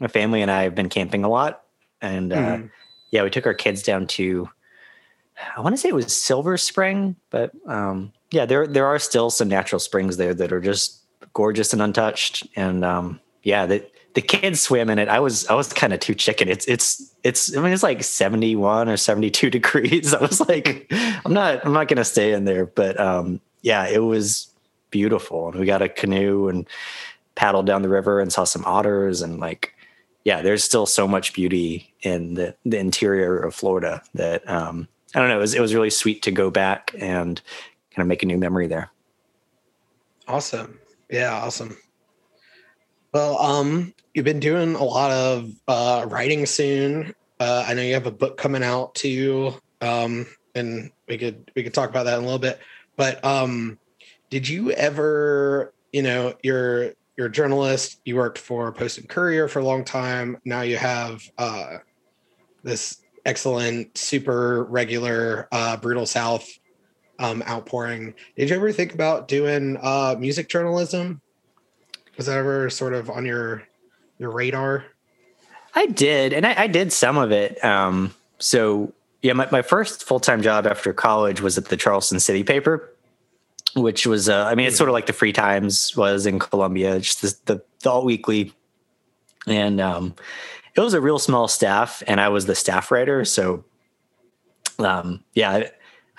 [0.00, 1.62] my family and I have been camping a lot,
[2.00, 2.70] and uh, Mhm.
[3.10, 4.48] yeah, we took our kids down to.
[5.56, 9.30] I want to say it was Silver Spring, but um, yeah, there there are still
[9.30, 10.99] some natural springs there that are just
[11.32, 12.46] gorgeous and untouched.
[12.56, 15.08] And um, yeah, the the kids swim in it.
[15.08, 16.48] I was I was kind of too chicken.
[16.48, 20.14] It's it's it's I mean it's like seventy one or seventy two degrees.
[20.14, 22.66] I was like, I'm not I'm not gonna stay in there.
[22.66, 24.48] But um, yeah, it was
[24.90, 26.66] beautiful, and we got a canoe and
[27.36, 29.74] paddled down the river and saw some otters and like
[30.24, 35.20] yeah, there's still so much beauty in the the interior of Florida that um, I
[35.20, 35.38] don't know.
[35.38, 37.40] It was it was really sweet to go back and
[37.94, 38.90] kind of make a new memory there.
[40.28, 40.79] Awesome.
[41.10, 41.76] Yeah, awesome.
[43.12, 47.12] Well, um, you've been doing a lot of uh, writing soon.
[47.40, 51.64] Uh, I know you have a book coming out too, um, and we could we
[51.64, 52.60] could talk about that in a little bit.
[52.96, 53.78] But um,
[54.28, 58.00] did you ever, you know, you're you're a journalist.
[58.04, 60.38] You worked for Post and Courier for a long time.
[60.44, 61.78] Now you have uh,
[62.62, 66.48] this excellent, super regular, uh, brutal South
[67.20, 68.14] um, outpouring.
[68.36, 71.20] Did you ever think about doing uh, music journalism?
[72.16, 73.62] Was that ever sort of on your
[74.18, 74.86] your radar?
[75.74, 77.62] I did, and I, I did some of it.
[77.64, 82.18] Um, so yeah, my, my first full time job after college was at the Charleston
[82.18, 82.92] City paper,
[83.76, 86.98] which was uh, I mean it's sort of like the Free Times was in Columbia,
[87.00, 88.54] just the the, the alt weekly,
[89.46, 90.14] and um,
[90.74, 93.24] it was a real small staff, and I was the staff writer.
[93.26, 93.64] So
[94.78, 95.68] um, yeah,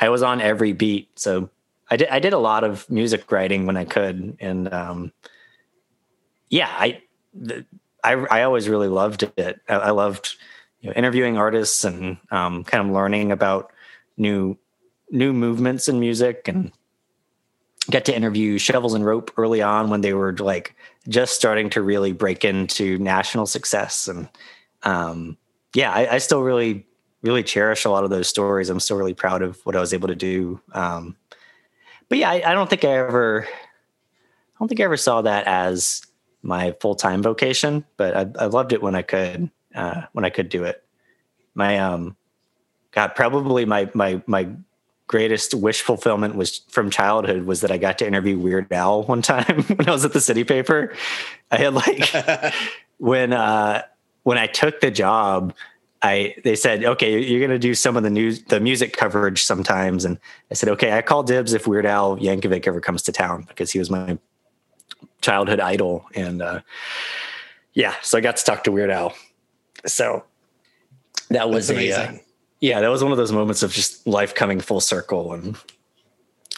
[0.01, 1.17] I, was on every beat.
[1.19, 1.49] So
[1.89, 5.11] I did I did a lot of music writing when I could, and um,
[6.49, 7.01] yeah, I.
[7.33, 7.65] The,
[8.03, 9.61] I, I always really loved it.
[9.69, 10.35] I, I loved
[10.79, 13.71] you know, interviewing artists and um, kind of learning about
[14.17, 14.57] new
[15.11, 16.71] new movements in music and
[17.89, 20.75] got to interview Shovels and Rope early on when they were like
[21.09, 24.07] just starting to really break into national success.
[24.07, 24.29] And
[24.83, 25.37] um,
[25.75, 26.85] yeah, I, I still really,
[27.21, 28.69] really cherish a lot of those stories.
[28.69, 30.59] I'm still really proud of what I was able to do.
[30.73, 31.15] Um,
[32.09, 35.47] but yeah, I, I don't think I ever, I don't think I ever saw that
[35.47, 36.01] as
[36.41, 40.49] my full-time vocation, but I, I loved it when I could, uh, when I could
[40.49, 40.83] do it.
[41.53, 42.15] My, um,
[42.91, 44.49] God, probably my, my, my
[45.07, 49.21] greatest wish fulfillment was from childhood was that I got to interview Weird Al one
[49.21, 50.93] time when I was at the city paper.
[51.51, 52.53] I had like,
[52.97, 53.83] when, uh,
[54.23, 55.53] when I took the job,
[56.03, 59.43] I, they said, okay, you're going to do some of the news, the music coverage
[59.43, 60.03] sometimes.
[60.03, 60.17] And
[60.49, 63.71] I said, okay, I call dibs if Weird Al Yankovic ever comes to town because
[63.71, 64.17] he was my
[65.21, 66.59] childhood idol and uh
[67.73, 69.13] yeah so i got to talk to weird al
[69.85, 70.23] so
[71.29, 72.25] that was That's a, uh, amazing.
[72.59, 75.55] yeah that was one of those moments of just life coming full circle and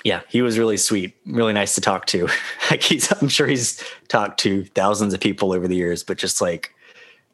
[0.03, 2.27] yeah he was really sweet really nice to talk to
[2.71, 6.41] like he's i'm sure he's talked to thousands of people over the years but just
[6.41, 6.73] like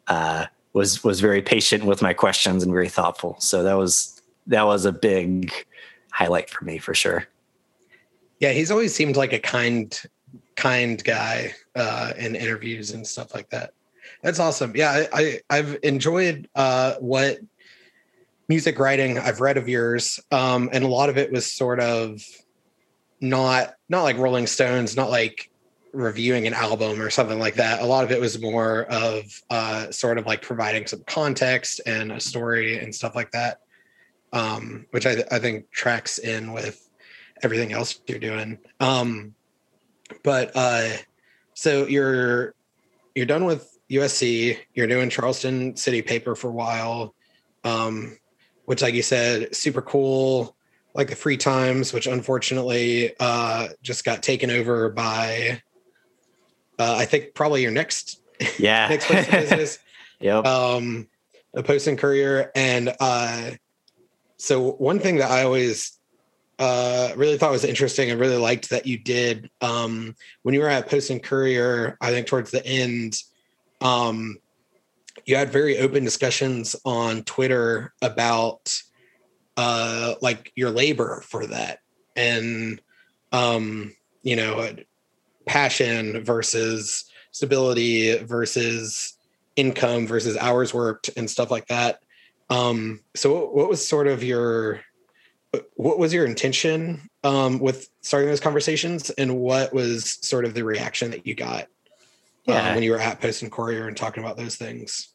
[0.08, 4.66] uh was was very patient with my questions and very thoughtful so that was that
[4.66, 5.52] was a big
[6.12, 7.28] highlight for me for sure
[8.40, 10.02] Yeah, he's always seemed like a kind,
[10.56, 13.74] kind guy uh, in interviews and stuff like that.
[14.24, 14.74] That's awesome.
[14.76, 17.40] Yeah, I, I I've enjoyed uh, what
[18.48, 22.22] music writing I've read of yours, um, and a lot of it was sort of
[23.20, 25.49] not not like Rolling Stones, not like
[25.94, 27.82] reviewing an album or something like that.
[27.82, 32.12] A lot of it was more of uh, sort of like providing some context and
[32.12, 33.60] a story and stuff like that,
[34.34, 36.90] um, which I, I think tracks in with
[37.42, 38.60] everything else you're doing.
[38.80, 39.34] Um,
[40.24, 40.90] but uh,
[41.54, 42.54] so you're
[43.16, 44.58] you're done with USC.
[44.74, 47.14] You're doing Charleston City paper for a while,
[47.64, 48.18] um,
[48.66, 50.56] which, like you said, super cool.
[50.94, 55.62] Like the Free Times, which unfortunately uh, just got taken over by,
[56.80, 58.22] uh, I think probably your next
[58.58, 58.88] yeah.
[58.90, 59.80] next place of business
[60.20, 60.46] yep.
[60.46, 61.08] um
[61.54, 62.52] the post and courier.
[62.56, 63.52] And uh
[64.38, 66.00] so one thing that i always
[66.60, 70.70] uh really thought was interesting and really liked that you did um when you were
[70.70, 73.18] at post and courier i think towards the end
[73.82, 74.38] um
[75.26, 78.82] you had very open discussions on twitter about
[79.60, 81.80] uh like your labor for that.
[82.16, 82.82] And
[83.34, 84.74] um you know
[85.46, 89.18] passion versus stability versus
[89.56, 92.00] income versus hours worked and stuff like that.
[92.50, 94.82] Um, so what, what was sort of your
[95.76, 100.64] what was your intention um, with starting those conversations, and what was sort of the
[100.64, 101.68] reaction that you got uh,
[102.54, 102.74] Yeah.
[102.76, 105.10] when you were at Post and Courier and talking about those things?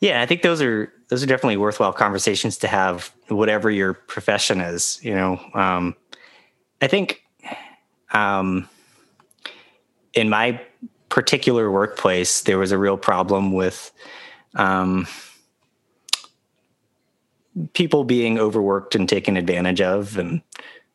[0.00, 4.60] Yeah, I think those are those are definitely worthwhile conversations to have, whatever your profession
[4.60, 4.98] is.
[5.02, 5.94] You know, um,
[6.80, 7.22] I think
[8.12, 8.68] um,
[10.14, 10.60] in my
[11.08, 13.92] particular workplace, there was a real problem with
[14.54, 15.06] um,
[17.72, 20.16] people being overworked and taken advantage of.
[20.18, 20.42] And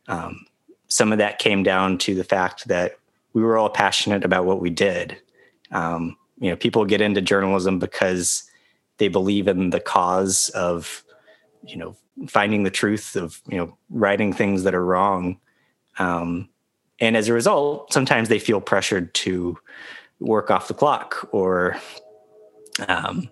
[0.08, 0.46] um,
[0.88, 2.98] some of that came down to the fact that
[3.34, 5.18] we were all passionate about what we did.
[5.72, 8.44] Um, you know, people get into journalism because
[8.98, 11.04] they believe in the cause of,
[11.66, 11.96] you know,
[12.28, 15.40] finding the truth of, you know, writing things that are wrong.
[15.98, 16.50] Um,
[17.04, 19.60] and as a result, sometimes they feel pressured to
[20.22, 21.76] work off the clock or,
[22.88, 23.30] um,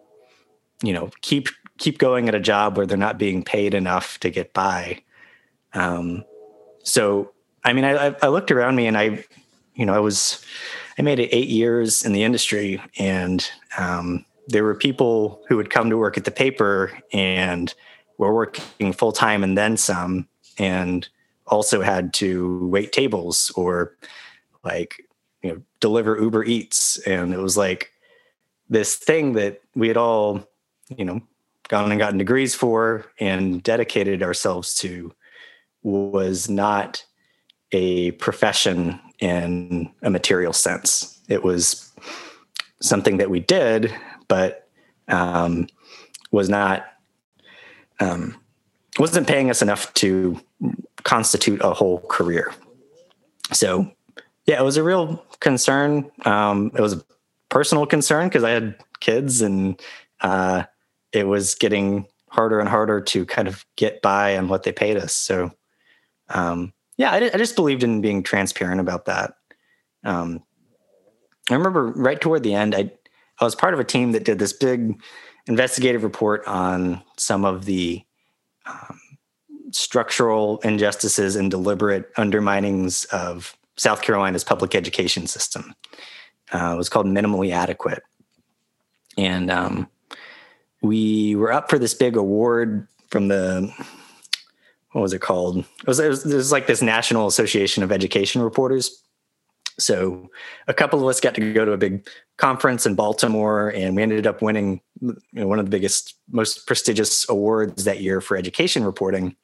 [0.84, 1.48] you know, keep
[1.78, 5.02] keep going at a job where they're not being paid enough to get by.
[5.74, 6.26] Um,
[6.84, 7.32] so,
[7.64, 9.24] I mean, I, I looked around me and I,
[9.74, 10.46] you know, I was,
[11.00, 15.70] I made it eight years in the industry, and um, there were people who would
[15.70, 17.74] come to work at the paper and
[18.18, 21.08] were working full time and then some, and
[21.52, 23.96] also had to wait tables or
[24.64, 24.96] like
[25.44, 27.92] you know deliver Uber Eats, and it was like
[28.70, 30.48] this thing that we had all
[30.96, 31.22] you know
[31.68, 35.14] gone and gotten degrees for and dedicated ourselves to
[35.84, 37.04] was not
[37.72, 41.22] a profession in a material sense.
[41.30, 41.92] It was
[42.82, 43.94] something that we did,
[44.28, 44.68] but
[45.08, 45.68] um,
[46.32, 46.86] was not
[48.00, 48.41] um,
[49.02, 50.40] wasn't paying us enough to
[51.04, 52.54] constitute a whole career.
[53.52, 53.92] So,
[54.46, 56.12] yeah, it was a real concern.
[56.24, 57.04] Um, it was a
[57.50, 59.82] personal concern because I had kids and
[60.22, 60.66] uh,
[61.14, 64.98] it was getting harder and harder to kind of get by on what they paid
[64.98, 65.14] us.
[65.14, 65.52] So,
[66.30, 69.34] um, yeah, I, I, just believed in being transparent about that.
[70.04, 70.44] Um,
[71.50, 72.92] I remember right toward the end, I,
[73.40, 75.02] I was part of a team that did this big
[75.48, 78.06] investigative report on some of the
[78.66, 79.00] um,
[79.72, 85.74] structural injustices and deliberate underminings of South Carolina's public education system.
[86.52, 88.04] Uh, it was called Minimally Adequate.
[89.18, 89.90] And um,
[90.82, 93.74] we were up for this big award from the
[94.92, 95.60] what was it called?
[95.60, 99.02] It was, it was, it was like this National Association of Education Reporters.
[99.80, 100.30] So
[100.68, 102.06] a couple of us got to go to a big
[102.38, 106.68] conference in Baltimore, and we ended up winning you know, one of the biggest, most
[106.68, 109.36] prestigious awards that year for education reporting.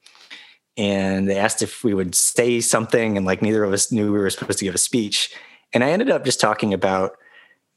[0.76, 4.18] And they asked if we would say something, and like neither of us knew we
[4.18, 5.34] were supposed to give a speech.
[5.72, 7.16] And I ended up just talking about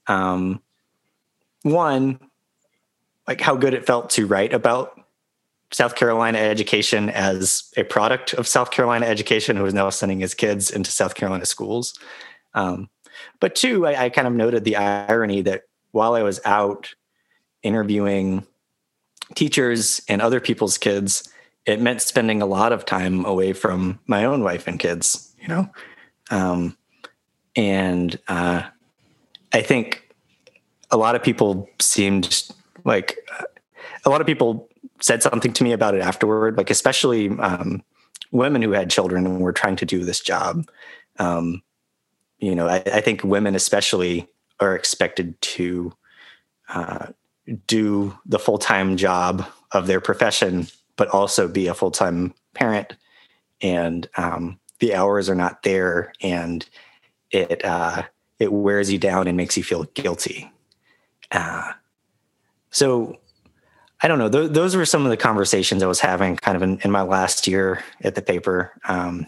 [0.08, 0.62] um,
[1.64, 2.20] one,
[3.28, 5.00] like how good it felt to write about
[5.72, 10.34] South Carolina education as a product of South Carolina education who is now sending his
[10.34, 11.98] kids into South Carolina schools.
[12.54, 12.90] Um,
[13.40, 16.94] but two, I, I, kind of noted the irony that while I was out
[17.64, 18.45] interviewing
[19.36, 21.30] teachers and other people's kids,
[21.66, 25.47] it meant spending a lot of time away from my own wife and kids, you
[25.47, 25.70] know?
[26.30, 26.78] Um,
[27.55, 28.64] and uh,
[29.53, 30.09] I think
[30.89, 32.49] a lot of people seemed
[32.84, 33.18] like
[34.05, 37.84] a lot of people said something to me about it afterward, like especially um,
[38.32, 40.70] women who had children and were trying to do this job.
[41.20, 41.62] Um,
[42.39, 44.28] you know, I, I, think women especially
[44.59, 45.93] are expected to
[46.70, 47.07] uh,
[47.68, 52.95] do the full time job of their profession, but also be a full time parent.
[53.62, 56.68] And um, the hours are not there, and
[57.30, 58.04] it uh,
[58.39, 60.52] it wears you down and makes you feel guilty.
[61.32, 61.72] Uh,
[62.72, 63.18] so
[64.02, 64.30] I don't know.
[64.30, 67.04] Th- those were some of the conversations I was having kind of in, in my
[67.04, 68.74] last year at the paper.
[68.88, 69.28] Um,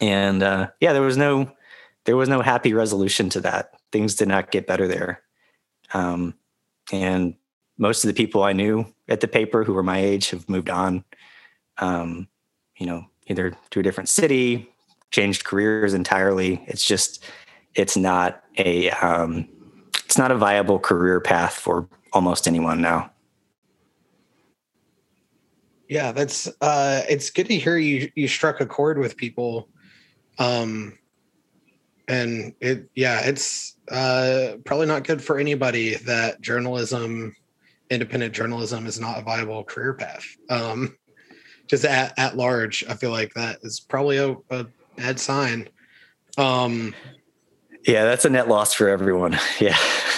[0.00, 1.50] and uh, yeah, there was no
[2.04, 3.72] there was no happy resolution to that.
[3.90, 5.22] Things did not get better there.
[5.92, 6.34] Um,
[6.92, 7.34] and
[7.78, 10.70] most of the people I knew at the paper who were my age have moved
[10.70, 11.04] on.
[11.78, 12.28] Um,
[12.76, 14.70] you know, either to a different city,
[15.10, 16.62] changed careers entirely.
[16.66, 17.24] It's just
[17.74, 19.48] it's not a um,
[20.04, 23.10] it's not a viable career path for almost anyone now.
[25.88, 29.68] Yeah, that's uh it's good to hear you you struck a chord with people.
[30.38, 30.98] Um
[32.08, 37.34] and it yeah, it's uh probably not good for anybody that journalism
[37.90, 40.24] independent journalism is not a viable career path.
[40.50, 40.96] Um
[41.66, 44.66] just at, at large, I feel like that is probably a, a
[44.96, 45.68] bad sign.
[46.38, 46.94] Um
[47.86, 49.38] yeah, that's a net loss for everyone.
[49.60, 49.76] Yeah.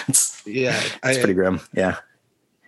[0.09, 1.61] It's yeah, it's I, pretty grim.
[1.75, 1.97] Yeah.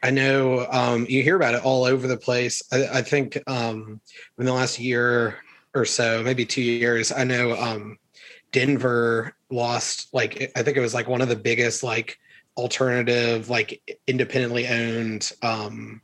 [0.03, 2.62] I know um, you hear about it all over the place.
[2.72, 4.01] I, I think um,
[4.38, 5.38] in the last year
[5.74, 7.99] or so, maybe two years, I know um,
[8.53, 12.18] Denver lost like I think it was like one of the biggest like
[12.57, 16.03] alternative like independently owned um,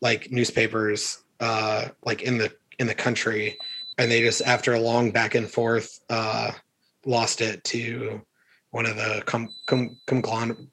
[0.00, 3.58] like newspapers uh, like in the in the country
[3.98, 6.52] and they just after a long back and forth uh,
[7.04, 8.20] lost it to
[8.70, 10.68] one of the com, com, com,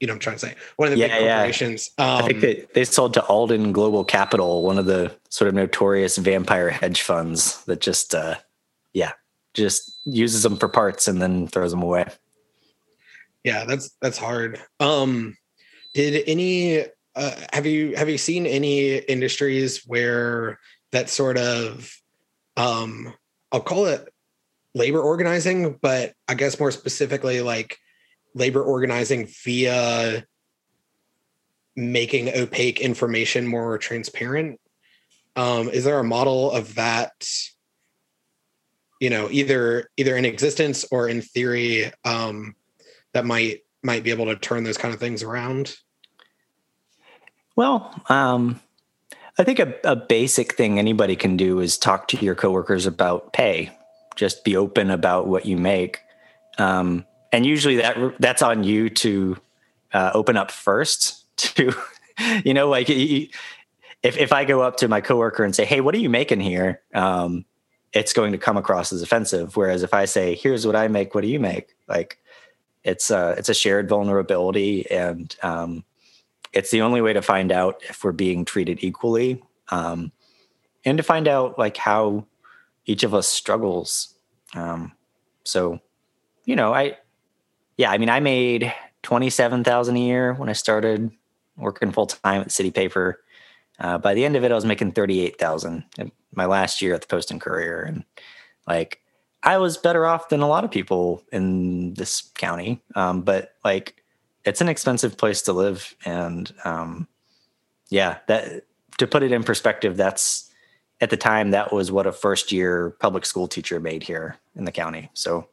[0.00, 1.36] you know, I'm trying to say one of the Yeah, big yeah.
[1.36, 1.90] corporations.
[1.98, 5.54] Um, I think they, they sold to Alden Global Capital, one of the sort of
[5.54, 8.36] notorious vampire hedge funds that just, uh,
[8.92, 9.12] yeah,
[9.54, 12.06] just uses them for parts and then throws them away.
[13.44, 14.60] yeah, that's that's hard.
[14.80, 15.36] Um,
[15.94, 16.84] did any
[17.14, 20.58] uh, have you have you seen any industries where
[20.92, 21.92] that sort of
[22.56, 23.14] um,
[23.52, 24.08] I'll call it
[24.74, 27.78] labor organizing, but I guess more specifically like
[28.34, 30.24] labor organizing via
[31.76, 34.60] making opaque information more transparent.
[35.36, 37.12] Um, is there a model of that?
[39.00, 42.54] You know, either either in existence or in theory um,
[43.12, 45.76] that might might be able to turn those kind of things around.
[47.56, 48.60] Well, um,
[49.38, 53.32] I think a, a basic thing anybody can do is talk to your coworkers about
[53.32, 53.70] pay.
[54.16, 56.00] Just be open about what you make,
[56.58, 59.36] um, and usually that that's on you to
[59.92, 61.14] uh, open up first.
[61.38, 61.72] To
[62.44, 63.30] you know, like if
[64.02, 66.82] if I go up to my coworker and say, "Hey, what are you making here?"
[66.92, 67.44] Um,
[67.92, 69.56] it's going to come across as offensive.
[69.56, 71.74] Whereas if I say, "Here's what I make," what do you make?
[71.88, 72.18] Like
[72.84, 75.84] it's a it's a shared vulnerability, and um,
[76.52, 80.12] it's the only way to find out if we're being treated equally um,
[80.84, 82.26] and to find out like how
[82.86, 84.14] each of us struggles
[84.54, 84.92] um,
[85.44, 85.78] so
[86.44, 86.96] you know i
[87.76, 88.72] yeah i mean i made
[89.02, 91.10] 27000 a year when i started
[91.56, 93.20] working full-time at the city paper
[93.78, 97.02] uh, by the end of it i was making 38000 in my last year at
[97.02, 97.82] the post and courier.
[97.82, 98.04] And
[98.66, 99.02] like
[99.42, 102.82] i was better off than a lot of people in this county.
[102.94, 104.02] Um, but like
[104.44, 105.94] it's an expensive place to live.
[106.04, 107.08] And um,
[107.90, 108.64] yeah that
[108.98, 110.50] to put it in perspective that's
[111.00, 114.64] at the time that was what a first year public school teacher made here in
[114.64, 115.10] the county.
[115.14, 115.48] So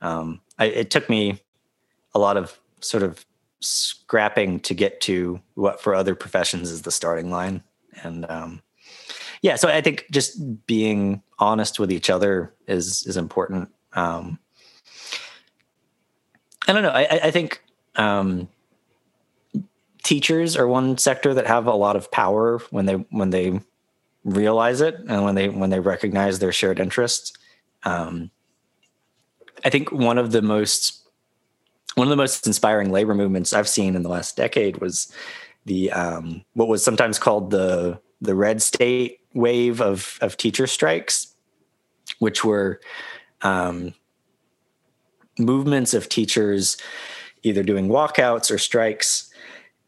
[0.00, 1.42] um, I, it took me
[2.14, 3.24] a lot of sort of
[3.60, 7.62] scrapping to get to what for other professions is the starting line.
[8.02, 8.62] And um,
[9.42, 13.70] yeah so i think just being honest with each other is is important.
[13.92, 14.38] Um,
[16.66, 16.90] i don't know.
[16.90, 17.62] I, I think
[17.96, 18.48] um,
[20.02, 23.60] teachers are one sector that have a lot of power when they when they
[24.24, 27.32] realize it and when they when they recognize their shared interests.
[27.84, 28.30] Um,
[29.64, 30.97] I think one of the most
[31.94, 35.12] one of the most inspiring labor movements I've seen in the last decade was
[35.64, 41.34] the um, what was sometimes called the the red state wave of of teacher strikes,
[42.18, 42.80] which were
[43.42, 43.94] um,
[45.38, 46.76] movements of teachers
[47.42, 49.32] either doing walkouts or strikes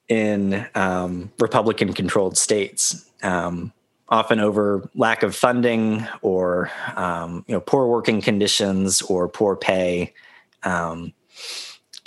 [0.08, 3.72] in um, Republican controlled states, um,
[4.08, 10.12] often over lack of funding or um, you know poor working conditions or poor pay.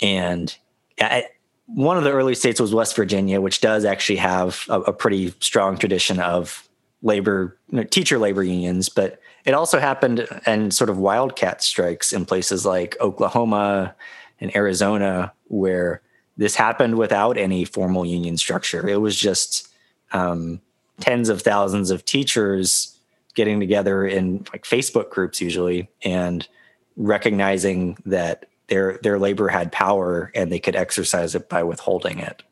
[0.00, 0.54] And
[1.00, 1.26] I,
[1.66, 5.34] one of the early states was West Virginia, which does actually have a, a pretty
[5.40, 6.68] strong tradition of
[7.02, 7.58] labor
[7.90, 12.96] teacher labor unions, but it also happened in sort of wildcat strikes in places like
[13.00, 13.94] Oklahoma
[14.40, 16.00] and Arizona, where
[16.36, 18.88] this happened without any formal union structure.
[18.88, 19.68] It was just
[20.12, 20.60] um,
[21.00, 22.98] tens of thousands of teachers
[23.34, 26.48] getting together in like Facebook groups usually and
[26.96, 32.42] recognizing that their their labor had power and they could exercise it by withholding it.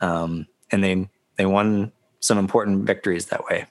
[0.00, 3.66] Um, and they they won some important victories that way.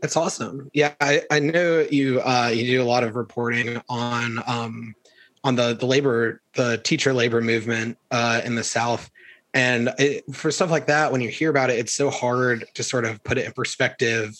[0.00, 0.70] That's awesome.
[0.72, 4.94] Yeah, I, I know you uh, you do a lot of reporting on um,
[5.42, 9.10] on the the labor the teacher labor movement uh, in the South,
[9.54, 12.82] and it, for stuff like that, when you hear about it, it's so hard to
[12.82, 14.36] sort of put it in perspective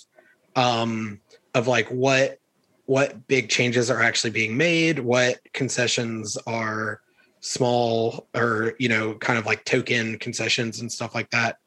[0.57, 1.21] um,
[1.55, 2.39] of like what
[2.87, 7.01] what big changes are actually being made, what concessions are
[7.41, 11.59] small or you know kind of like token concessions and stuff like that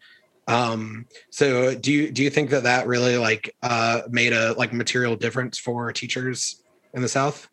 [0.50, 4.74] um so do you do you think that that really like uh made a like
[4.74, 6.64] material difference for teachers
[6.94, 7.48] in the south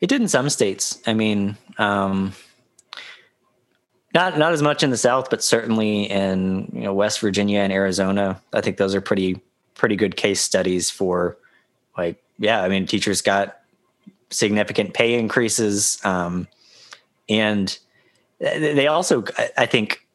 [0.00, 1.00] It did in some states.
[1.06, 2.32] I mean, um,
[4.14, 7.72] not not as much in the South, but certainly in you know West Virginia and
[7.72, 8.40] Arizona.
[8.52, 9.40] I think those are pretty
[9.74, 11.36] pretty good case studies for
[11.96, 12.62] like yeah.
[12.62, 13.58] I mean, teachers got
[14.30, 16.48] significant pay increases, um,
[17.28, 17.78] and
[18.40, 19.22] they also,
[19.56, 20.06] I- think,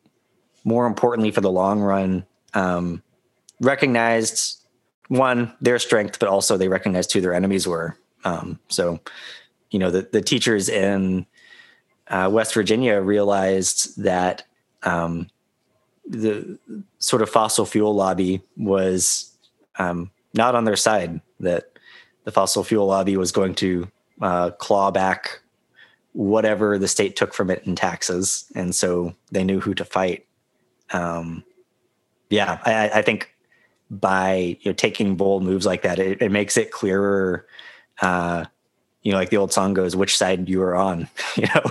[0.66, 3.02] more importantly for the long run, um,
[3.62, 4.60] recognized
[5.08, 7.98] one their strength, but also they recognized who their enemies were.
[8.24, 9.00] Um, so
[9.70, 11.26] you know the, the teachers in
[12.08, 14.44] uh, West Virginia realized that
[14.84, 15.30] um,
[16.08, 16.58] the
[17.00, 19.32] sort of fossil fuel lobby was
[19.78, 21.22] um, not on their side.
[21.40, 21.75] That
[22.26, 23.88] the fossil fuel lobby was going to
[24.22, 25.42] uh, claw back
[26.14, 30.26] whatever the state took from it in taxes, and so they knew who to fight.
[30.92, 31.44] Um,
[32.30, 33.36] yeah, I, I, think
[33.90, 37.46] by you know taking bold moves like that, it, it makes it clearer.
[38.02, 38.46] Uh,
[39.02, 41.62] you know, like the old song goes, "Which side you are on?" you know,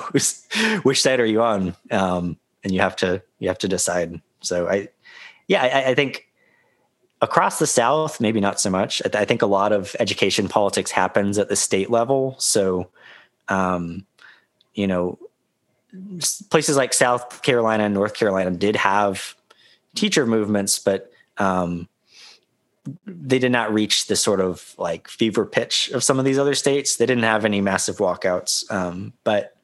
[0.83, 1.75] which side are you on?
[1.91, 4.21] Um, and you have to you have to decide.
[4.41, 4.89] So I,
[5.49, 6.29] yeah, I, I think
[7.25, 9.01] across the South, maybe not so much.
[9.15, 12.37] I, think a lot of education politics happens at the state level.
[12.39, 12.91] So,
[13.49, 14.05] um,
[14.75, 15.19] you know,
[16.51, 19.35] places like South Carolina and North Carolina did have
[19.95, 21.89] teacher movements, but um,
[23.07, 26.55] they did not reach the sort of like fever pitch of some of these other
[26.55, 26.97] states.
[26.97, 29.57] They didn't have any massive walkouts, um, but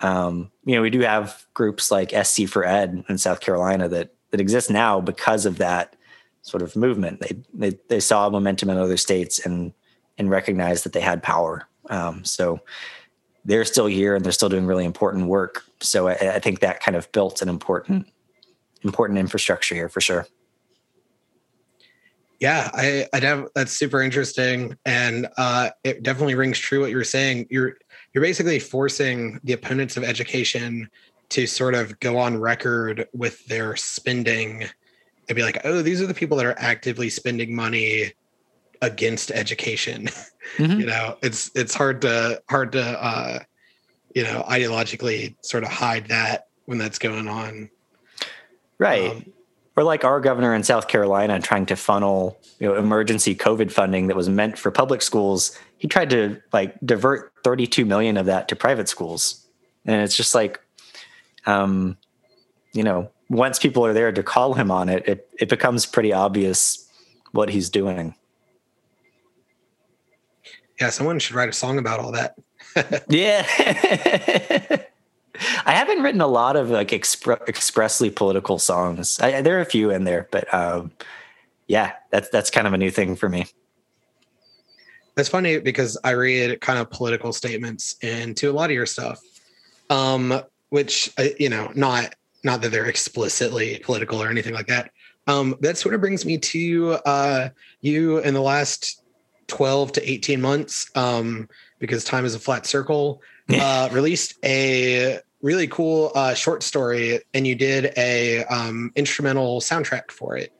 [0.00, 4.12] um, you know we do have groups like SC for Ed in South Carolina that
[4.32, 5.95] that exist now because of that
[6.46, 7.20] sort of movement.
[7.20, 9.72] They they, they saw momentum in other states and
[10.16, 11.68] and recognized that they had power.
[11.90, 12.60] Um, so
[13.44, 15.64] they're still here and they're still doing really important work.
[15.80, 18.06] So I, I think that kind of built an important
[18.82, 20.26] important infrastructure here for sure.
[22.38, 27.46] Yeah, I, I that's super interesting, and uh, it definitely rings true what you're saying.
[27.50, 27.78] You're
[28.12, 30.88] you're basically forcing the opponents of education
[31.30, 34.66] to sort of go on record with their spending
[35.28, 38.12] and be like, oh, these are the people that are actively spending money
[38.82, 40.08] against education.
[40.58, 40.78] Mm-hmm.
[40.78, 43.40] you know, it's it's hard to hard to uh,
[44.14, 47.68] you know ideologically sort of hide that when that's going on.
[48.78, 49.10] Right.
[49.10, 49.32] Um,
[49.76, 54.06] or like our governor in South Carolina trying to funnel you know emergency COVID funding
[54.06, 55.58] that was meant for public schools.
[55.78, 59.46] He tried to like divert 32 million of that to private schools,
[59.84, 60.60] and it's just like,
[61.44, 61.96] um,
[62.72, 66.12] you know, once people are there to call him on it, it it becomes pretty
[66.12, 66.88] obvious
[67.32, 68.14] what he's doing.
[70.80, 72.36] Yeah, someone should write a song about all that.
[73.08, 73.46] yeah.
[75.66, 79.20] I haven't written a lot of like expre- expressly political songs.
[79.20, 80.92] I, there are a few in there, but um,
[81.66, 83.46] yeah, that's that's kind of a new thing for me.
[85.14, 89.20] That's funny because I read kind of political statements into a lot of your stuff,
[89.90, 92.14] um, which uh, you know, not
[92.44, 94.90] not that they're explicitly political or anything like that.
[95.26, 97.48] Um, that sort of brings me to uh,
[97.80, 99.02] you in the last
[99.48, 103.22] twelve to eighteen months, um, because time is a flat circle.
[103.48, 110.10] Uh, released a really cool uh, short story, and you did a um, instrumental soundtrack
[110.10, 110.52] for it.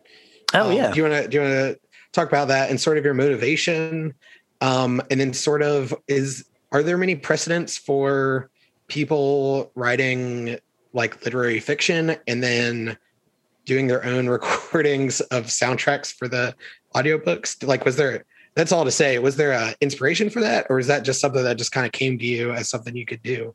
[0.55, 0.93] Oh um, yeah.
[0.93, 1.81] Do you want to do you want to
[2.12, 4.14] talk about that and sort of your motivation,
[4.61, 8.51] um, and then sort of is are there many precedents for
[8.89, 10.59] people writing
[10.97, 12.97] like literary fiction and then
[13.64, 16.55] doing their own recordings of soundtracks for the
[16.94, 17.66] audiobooks?
[17.66, 18.24] Like, was there?
[18.55, 19.18] That's all to say.
[19.18, 21.92] Was there a inspiration for that, or is that just something that just kind of
[21.92, 23.55] came to you as something you could do?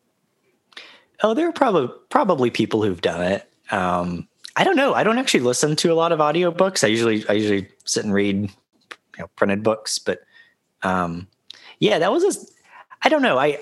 [1.23, 3.51] Oh, there are probably probably people who've done it.
[3.71, 4.93] Um, I don't know.
[4.93, 6.83] I don't actually listen to a lot of audiobooks.
[6.83, 8.49] I usually I usually sit and read you
[9.17, 10.19] know, printed books, but
[10.83, 11.27] um,
[11.79, 12.39] yeah, that was a,
[13.03, 13.37] I don't know.
[13.37, 13.59] I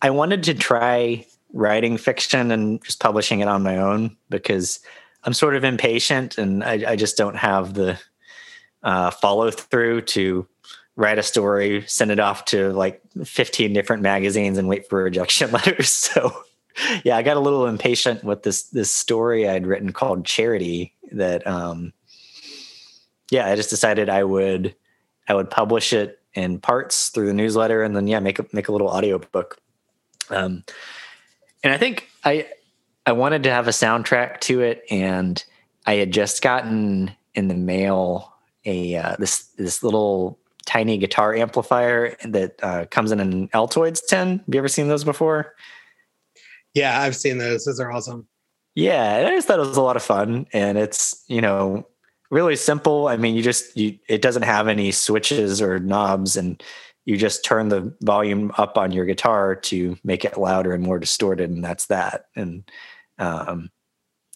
[0.00, 4.80] I wanted to try writing fiction and just publishing it on my own because
[5.24, 7.98] I'm sort of impatient and I, I just don't have the
[8.82, 10.46] uh, follow through to
[10.96, 15.50] write a story, send it off to like 15 different magazines and wait for rejection
[15.50, 16.10] letters.
[16.14, 16.32] So
[17.04, 21.44] yeah, I got a little impatient with this this story I'd written called Charity that
[21.44, 21.92] um
[23.32, 24.76] yeah, I just decided I would
[25.26, 28.68] I would publish it in parts through the newsletter and then yeah, make a make
[28.68, 29.58] a little audio book.
[30.30, 30.62] Um
[31.62, 32.46] and I think I
[33.06, 35.42] I wanted to have a soundtrack to it and
[35.86, 38.34] I had just gotten in the mail
[38.64, 44.38] a uh, this this little tiny guitar amplifier that uh, comes in an Altoids tin.
[44.38, 45.54] Have you ever seen those before?
[46.74, 47.64] Yeah, I've seen those.
[47.64, 48.28] Those are awesome.
[48.74, 51.86] Yeah, and I just thought it was a lot of fun, and it's you know
[52.30, 53.08] really simple.
[53.08, 56.62] I mean, you just you it doesn't have any switches or knobs, and
[57.08, 60.98] you just turn the volume up on your guitar to make it louder and more
[60.98, 62.26] distorted, and that's that.
[62.36, 62.70] And
[63.18, 63.70] um,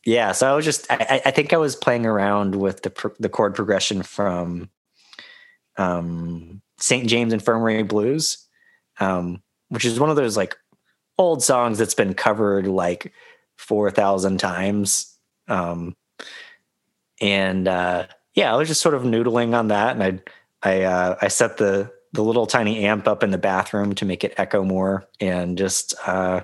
[0.06, 3.28] yeah, so I was just I, I think I was playing around with the the
[3.28, 4.70] chord progression from
[5.76, 7.06] um, St.
[7.06, 8.48] James Infirmary Blues,
[9.00, 10.56] um, which is one of those like
[11.18, 13.12] old songs that's been covered like
[13.58, 15.14] 4,000 times.
[15.46, 15.94] Um,
[17.20, 19.94] and uh, yeah, I was just sort of noodling on that.
[19.94, 20.22] And
[20.62, 24.04] I, I, uh, I set the, the little tiny amp up in the bathroom to
[24.04, 26.42] make it echo more and just, uh,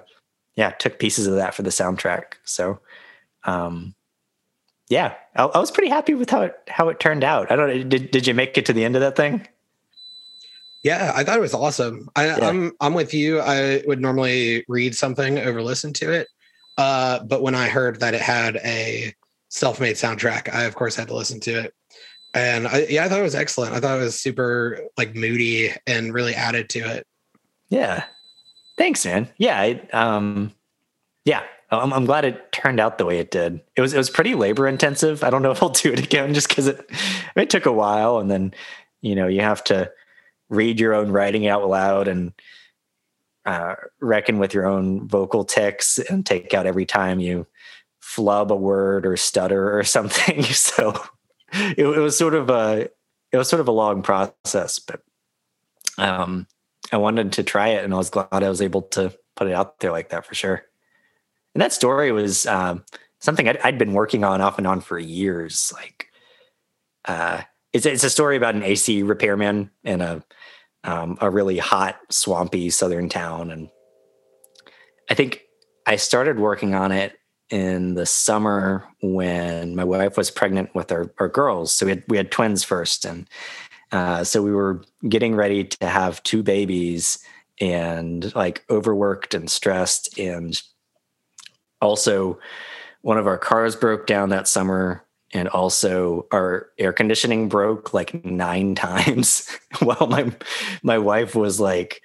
[0.57, 2.35] yeah, took pieces of that for the soundtrack.
[2.45, 2.81] So,
[3.45, 3.95] um,
[4.89, 7.51] yeah, I, I, was pretty happy with how it how it turned out.
[7.51, 9.47] I don't did did you make it to the end of that thing?
[10.83, 12.09] Yeah, I thought it was awesome.
[12.17, 12.49] I, yeah.
[12.49, 13.41] I'm I'm with you.
[13.41, 16.29] I would normally read something over listen to it,
[16.79, 19.15] uh, but when I heard that it had a
[19.49, 21.75] self-made soundtrack, I of course had to listen to it.
[22.35, 23.75] And I, yeah, I thought it was excellent.
[23.75, 27.07] I thought it was super like moody and really added to it.
[27.71, 28.05] Yeah,
[28.77, 29.29] thanks, man.
[29.39, 30.53] Yeah, I, um,
[31.25, 33.61] yeah, I'm, I'm, glad it turned out the way it did.
[33.77, 35.23] It was it was pretty labor intensive.
[35.23, 36.91] I don't know if I'll do it again just because it
[37.37, 38.55] it took a while, and then
[39.01, 39.91] you know you have to
[40.51, 42.33] read your own writing out loud and
[43.45, 47.47] uh, reckon with your own vocal tics and take out every time you
[48.01, 50.43] flub a word or stutter or something.
[50.43, 50.95] so
[51.53, 52.89] it, it was sort of a
[53.33, 55.03] it was sort of a long process, but
[55.99, 56.47] um,
[56.93, 59.55] I wanted to try it, and I was glad I was able to put it
[59.55, 60.63] out there like that for sure.
[61.55, 62.85] And that story was um,
[63.21, 65.73] something I'd, I'd, been working on off and on for years.
[65.75, 66.07] Like,
[67.05, 67.43] uh,
[67.73, 70.23] it's it's a story about an AC repairman in a
[70.85, 73.69] um, a really hot, swampy southern town, and
[75.11, 75.43] I think
[75.87, 77.18] I started working on it
[77.51, 81.73] in the summer when my wife was pregnant with our, our girls.
[81.73, 83.29] So we had we had twins first, and
[83.93, 87.19] uh, so we were getting ready to have two babies,
[87.61, 90.61] and like overworked and stressed, and
[91.81, 92.39] also
[93.03, 98.25] one of our cars broke down that summer and also our air conditioning broke like
[98.25, 99.49] nine times
[99.81, 100.33] while my
[100.83, 102.03] my wife was like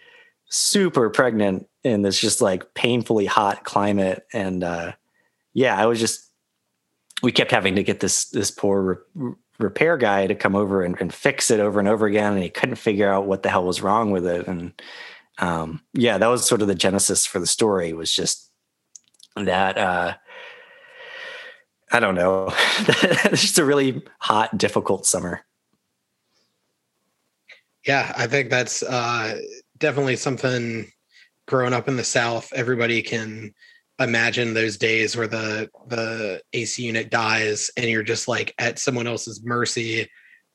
[0.49, 1.67] super pregnant.
[1.83, 4.25] In this just like painfully hot climate.
[4.31, 4.93] And uh
[5.53, 6.29] yeah i was just
[7.21, 10.99] we kept having to get this this poor re- repair guy to come over and,
[10.99, 13.63] and, fix it over and over again and he couldn't figure out what the hell
[13.63, 14.73] was wrong with it and
[15.37, 18.49] um yeah that was sort of the genesis for the story was just
[19.35, 20.13] that uh
[21.93, 22.47] I don't know.
[22.79, 25.45] it's just a really hot, difficult summer.
[27.85, 29.39] Yeah, I think that's uh,
[29.77, 30.91] definitely something
[31.47, 33.53] growing up in the South, everybody can
[33.99, 39.07] imagine those days where the the AC unit dies and you're just like at someone
[39.07, 40.09] else's mercy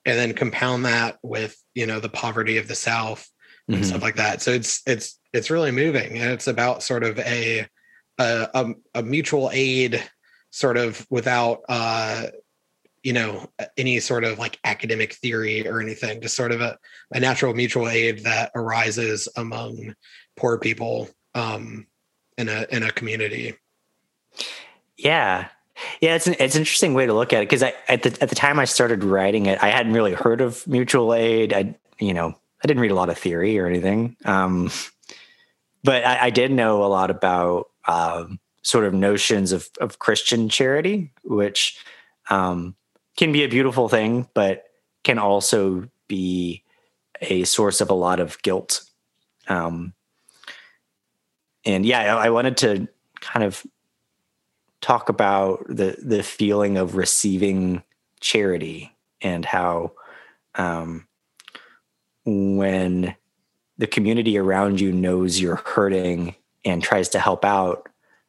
[0.05, 3.28] and then compound that with you know the poverty of the south
[3.68, 3.84] and mm-hmm.
[3.84, 7.66] stuff like that so it's it's it's really moving and it's about sort of a
[8.18, 10.03] a, a, a mutual aid
[10.51, 12.26] sort of without uh
[13.03, 16.76] you know any sort of like academic theory or anything just sort of a,
[17.12, 19.95] a natural mutual aid that arises among
[20.36, 21.86] poor people um
[22.39, 23.55] in a in a community.
[24.97, 25.49] Yeah.
[26.01, 28.18] Yeah it's an it's an interesting way to look at it because i at the
[28.20, 31.53] at the time i started writing it i hadn't really heard of mutual aid.
[31.53, 32.34] I you know
[32.64, 34.72] i didn't read a lot of theory or anything um
[35.84, 40.51] but i, I did know a lot about um sort of notions of, of Christian
[40.51, 41.78] charity, which
[42.28, 42.76] um,
[43.16, 44.64] can be a beautiful thing, but
[45.05, 46.64] can also be
[47.22, 48.84] a source of a lot of guilt.
[49.49, 49.95] Um,
[51.65, 52.89] and yeah, I, wanted to
[53.21, 53.67] kind of
[54.81, 57.83] talk about the the feeling of receiving
[58.21, 59.93] charity and how
[60.55, 61.07] um,
[62.25, 63.15] when
[63.77, 66.35] the community around you knows you're hurting
[66.65, 67.89] and tries to help out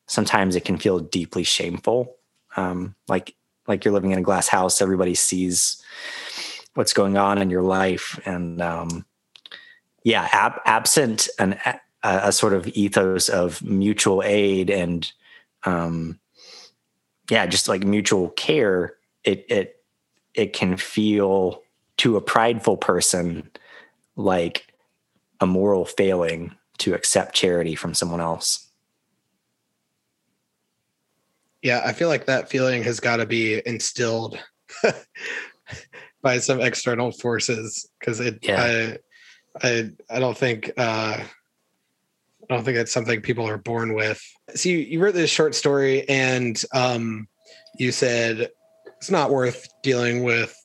[0.09, 2.17] sometimes it can feel deeply shameful.
[2.57, 3.35] Um, like
[3.67, 5.81] like you're living in a glass house, everybody sees
[6.73, 9.05] what's going on in your life, and um,
[10.03, 11.59] yeah, ab- absent an
[12.03, 15.11] a, a, sort of ethos of mutual aid and
[15.63, 16.19] um,
[17.29, 19.83] yeah, just like mutual care, it it
[20.33, 21.61] it can feel
[21.97, 23.49] to a prideful person
[24.15, 24.73] like
[25.39, 28.67] a moral failing to accept charity from someone else.
[31.61, 34.39] Yeah, I feel like that feeling has got to be instilled
[36.21, 38.39] by some external forces because it.
[38.41, 38.63] Yeah.
[38.63, 38.97] I,
[39.61, 41.21] I I don't think uh,
[42.49, 44.21] I don't think it's something people are born with.
[44.55, 47.27] So you, you wrote this short story and um,
[47.77, 48.49] you said
[48.97, 50.55] it's not worth dealing with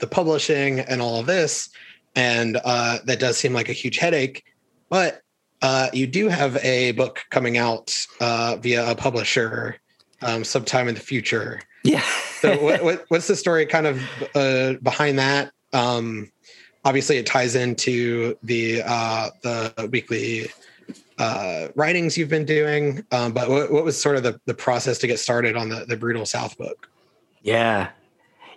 [0.00, 1.70] the publishing and all of this,
[2.16, 4.44] and uh, that does seem like a huge headache.
[4.90, 5.22] But
[5.62, 9.78] uh, you do have a book coming out uh, via a publisher
[10.20, 11.60] um, sometime in the future.
[11.84, 12.02] Yeah.
[12.40, 14.02] so what, what, what's the story kind of
[14.34, 15.52] uh, behind that?
[15.72, 16.30] Um,
[16.84, 20.48] obviously, it ties into the uh, the weekly
[21.22, 23.06] uh, writings you've been doing.
[23.12, 25.84] Um, but what, what was sort of the, the process to get started on the
[25.86, 26.90] the brutal South book?
[27.42, 27.90] Yeah,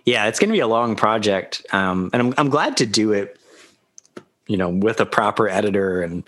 [0.04, 3.12] yeah, it's going to be a long project, um, and I'm I'm glad to do
[3.12, 3.38] it.
[4.48, 6.22] You know, with a proper editor and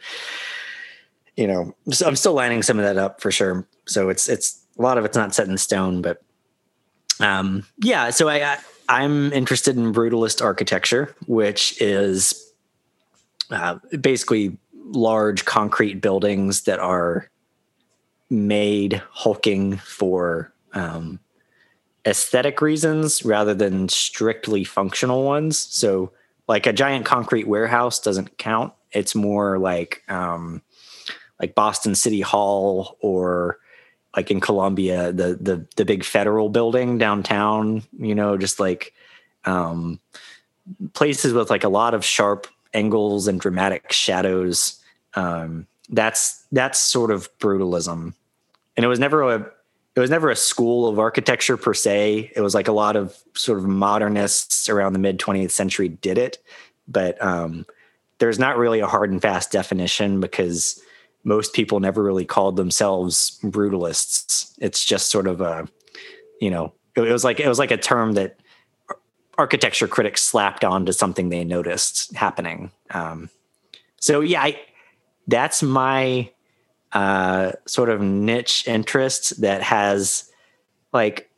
[1.37, 1.73] you know,
[2.05, 3.67] I'm still lining some of that up for sure.
[3.87, 6.21] So it's it's a lot of it's not set in stone, but
[7.21, 8.59] um, yeah, so I, I
[8.89, 12.53] I'm interested in brutalist architecture, which is
[13.51, 14.59] uh, basically
[14.89, 17.31] large concrete buildings that are
[18.31, 21.21] made hulking for um,
[22.07, 25.59] aesthetic reasons rather than strictly functional ones.
[25.59, 26.13] So,
[26.47, 28.73] like a giant concrete warehouse doesn't count.
[28.93, 30.63] It's more like um,
[31.41, 33.59] like Boston City Hall or
[34.17, 38.95] like in Columbia, the the the big federal building downtown, you know, just like
[39.45, 40.01] um
[40.93, 44.81] places with like a lot of sharp angles and dramatic shadows.
[45.15, 48.15] Um that's that's sort of brutalism.
[48.77, 49.51] And it was never a
[49.97, 52.31] it was never a school of architecture per se.
[52.37, 56.19] It was like a lot of sort of modernists around the mid 20th century did
[56.19, 56.39] it,
[56.87, 57.67] but um,
[58.19, 60.81] there's not really a hard and fast definition because
[61.25, 64.55] most people never really called themselves brutalists.
[64.59, 65.69] It's just sort of a,
[66.41, 68.39] you know, it, was like it was like a term that
[69.39, 72.73] architecture critics slapped onto something they noticed happening.
[72.91, 73.31] Um,
[74.01, 74.61] so yeah, I,
[75.29, 76.31] that's my
[76.93, 80.31] uh, sort of niche interest that has
[80.93, 81.31] like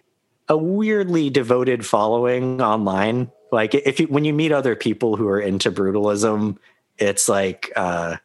[0.48, 3.30] a weirdly devoted following online.
[3.52, 6.56] Like if you when you meet other people who are into brutalism,
[6.98, 8.16] it's like uh,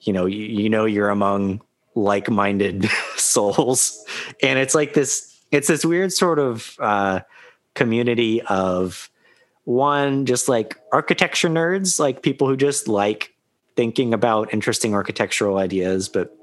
[0.00, 1.60] you know you, you know you're among
[1.94, 4.04] like-minded souls,
[4.42, 7.20] and it's like this it's this weird sort of uh,
[7.76, 9.10] community of
[9.64, 13.34] one just like architecture nerds, like people who just like
[13.76, 16.36] thinking about interesting architectural ideas, but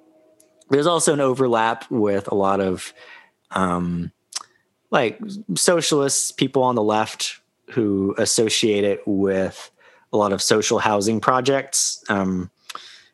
[0.70, 2.94] there's also an overlap with a lot of
[3.52, 4.12] um,
[4.92, 5.20] like
[5.56, 7.40] socialists, people on the left
[7.72, 9.72] who associate it with
[10.12, 12.52] a lot of social housing projects, um,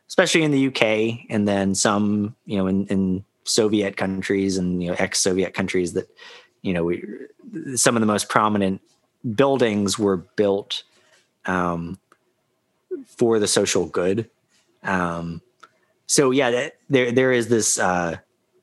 [0.07, 4.89] especially in the UK, and then some, you know, in, in Soviet countries and you
[4.89, 6.07] know ex-Soviet countries that,
[6.62, 7.03] you know, we
[7.76, 8.82] some of the most prominent
[9.36, 10.84] buildings were built
[11.45, 11.97] um,
[13.05, 14.30] for the social good.
[14.84, 15.41] Um,
[16.07, 18.18] so yeah, there there is this uh,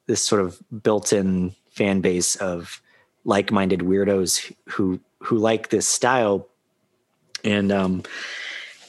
[0.07, 2.80] this sort of built-in fan base of
[3.24, 6.49] like-minded weirdos who who like this style,
[7.44, 8.03] and um,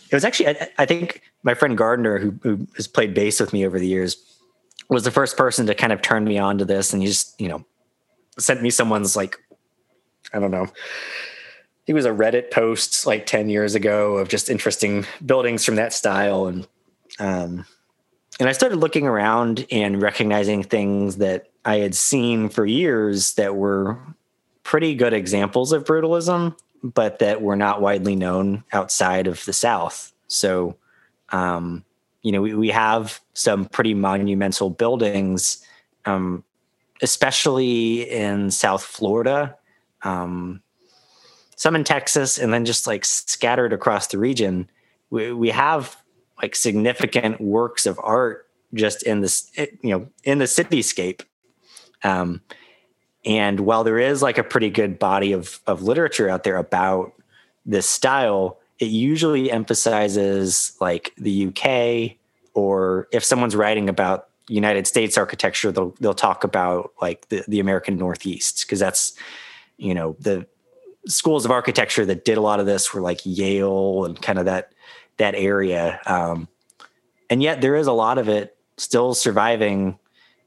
[0.10, 3.54] it was actually I, I think my friend Gardner who, who has played bass with
[3.54, 4.18] me over the years
[4.90, 7.40] was the first person to kind of turn me on to this, and he just
[7.40, 7.66] you know
[8.38, 9.38] sent me someone's like
[10.34, 10.68] I don't know
[11.88, 15.94] he was a Reddit post like 10 years ago of just interesting buildings from that
[15.94, 16.48] style.
[16.48, 16.68] And,
[17.18, 17.66] um,
[18.42, 23.56] and I started looking around and recognizing things that I had seen for years that
[23.56, 23.98] were
[24.64, 30.12] pretty good examples of brutalism, but that were not widely known outside of the South.
[30.28, 30.76] So,
[31.30, 31.86] um,
[32.22, 35.66] you know, we, we have some pretty monumental buildings,
[36.04, 36.44] um,
[37.02, 39.58] especially in South Florida,
[40.04, 40.62] um,
[41.56, 44.70] some in Texas, and then just like scattered across the region.
[45.10, 45.96] We, we have
[46.42, 51.22] like significant works of art just in this you know in the cityscape
[52.04, 52.42] um,
[53.26, 57.14] and while there is like a pretty good body of of literature out there about
[57.66, 62.18] this style it usually emphasizes like the UK
[62.54, 67.60] or if someone's writing about United States architecture they'll they'll talk about like the the
[67.60, 69.14] American Northeast because that's
[69.78, 70.46] you know the
[71.08, 74.46] schools of architecture that did a lot of this were like Yale and kind of
[74.46, 74.74] that
[75.18, 76.48] that area um,
[77.30, 79.98] and yet there is a lot of it still surviving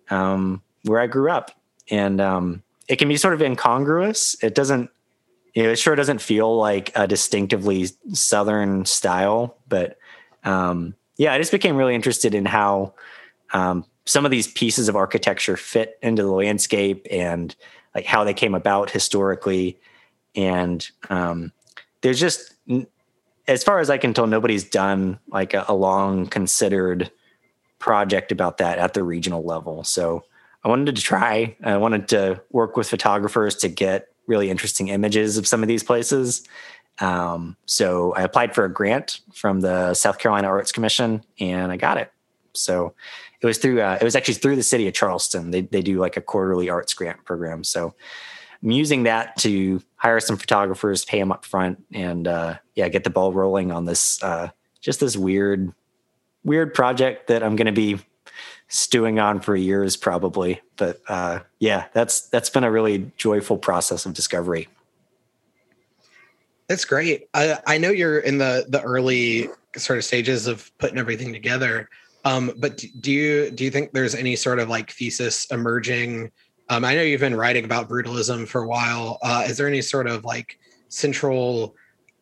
[0.08, 1.50] um, where I grew up,
[1.90, 4.36] and um, it can be sort of incongruous.
[4.42, 4.90] It doesn't,
[5.54, 9.98] you know, it sure doesn't feel like a distinctively Southern style, but
[10.44, 12.94] um, yeah, I just became really interested in how
[13.52, 17.54] um, some of these pieces of architecture fit into the landscape and
[17.94, 19.78] like how they came about historically,
[20.34, 21.52] and um,
[22.02, 22.54] there's just
[23.48, 27.10] as far as I can tell, nobody's done like a, a, long considered
[27.80, 29.82] project about that at the regional level.
[29.82, 30.24] So
[30.62, 31.56] I wanted to try.
[31.64, 35.82] I wanted to work with photographers to get really interesting images of some of these
[35.82, 36.46] places.
[37.00, 41.76] Um, so I applied for a grant from the South Carolina Arts Commission, and I
[41.76, 42.12] got it.
[42.52, 42.94] So
[43.40, 43.80] it was through.
[43.80, 45.50] Uh, it was actually through the city of Charleston.
[45.50, 47.64] They they do like a quarterly arts grant program.
[47.64, 47.94] So
[48.62, 53.04] I'm using that to hire some photographers, pay them up front, and uh, yeah, get
[53.04, 54.22] the ball rolling on this.
[54.22, 55.72] Uh, just this weird
[56.44, 57.98] weird project that I'm going to be
[58.68, 64.06] stewing on for years probably but uh, yeah that's that's been a really joyful process
[64.06, 64.68] of discovery
[66.68, 70.98] that's great I, I know you're in the the early sort of stages of putting
[70.98, 71.88] everything together
[72.24, 76.30] um, but do you do you think there's any sort of like thesis emerging
[76.70, 79.18] Um, I know you've been writing about brutalism for a while.
[79.22, 80.56] Uh, is there any sort of like
[80.88, 81.74] central,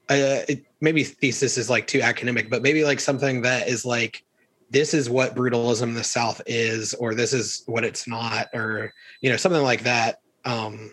[0.09, 4.24] uh, it, maybe thesis is like too academic, but maybe like something that is like,
[4.70, 8.94] this is what brutalism in the South is, or this is what it's not, or
[9.20, 10.20] you know, something like that.
[10.46, 10.92] Um,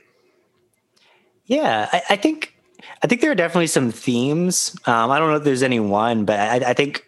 [1.45, 2.55] yeah, I, I think
[3.03, 4.75] I think there are definitely some themes.
[4.85, 7.03] Um, I don't know if there's any one, but I, I, think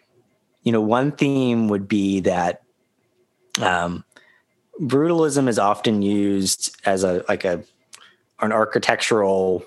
[0.68, 2.62] you know one theme would be that
[3.62, 4.04] um,
[4.78, 7.64] brutalism is often used as a like a
[8.40, 9.64] an architectural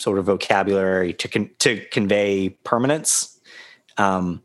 [0.00, 3.38] sort of vocabulary to con- to convey permanence,
[3.98, 4.42] um,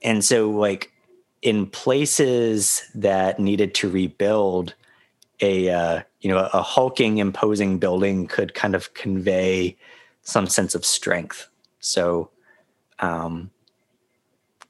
[0.00, 0.90] and so like
[1.42, 4.72] in places that needed to rebuild
[5.42, 9.76] a uh, you know a hulking imposing building could kind of convey
[10.22, 11.50] some sense of strength.
[11.80, 12.30] So
[13.00, 13.50] um,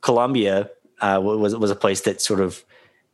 [0.01, 0.71] columbia
[1.01, 2.65] uh, was was a place that sort of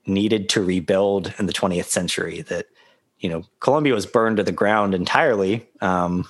[0.07, 2.66] needed to rebuild in the 20th century that
[3.18, 6.26] you know columbia was burned to the ground entirely um,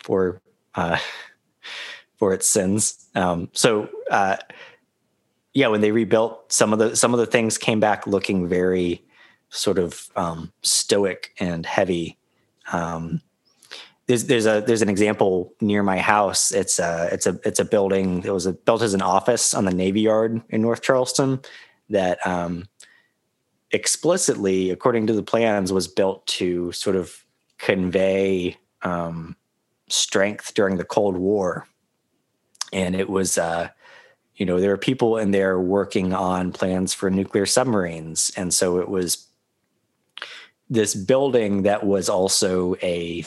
[0.00, 0.40] for
[0.74, 0.98] uh,
[2.16, 4.36] for its sins um, so uh,
[5.54, 9.02] yeah when they rebuilt some of the some of the things came back looking very
[9.50, 12.18] sort of um, stoic and heavy.
[12.72, 13.20] Um,
[14.06, 16.52] there's there's a there's an example near my house.
[16.52, 18.22] It's a it's a it's a building.
[18.24, 21.40] It was a, built as an office on the Navy Yard in North Charleston
[21.90, 22.68] that um,
[23.72, 27.24] explicitly, according to the plans, was built to sort of
[27.58, 29.36] convey um,
[29.88, 31.66] strength during the Cold War,
[32.72, 33.38] and it was.
[33.38, 33.68] Uh,
[34.36, 38.80] you know, there were people in there working on plans for nuclear submarines, and so
[38.80, 39.28] it was
[40.68, 43.24] this building that was also a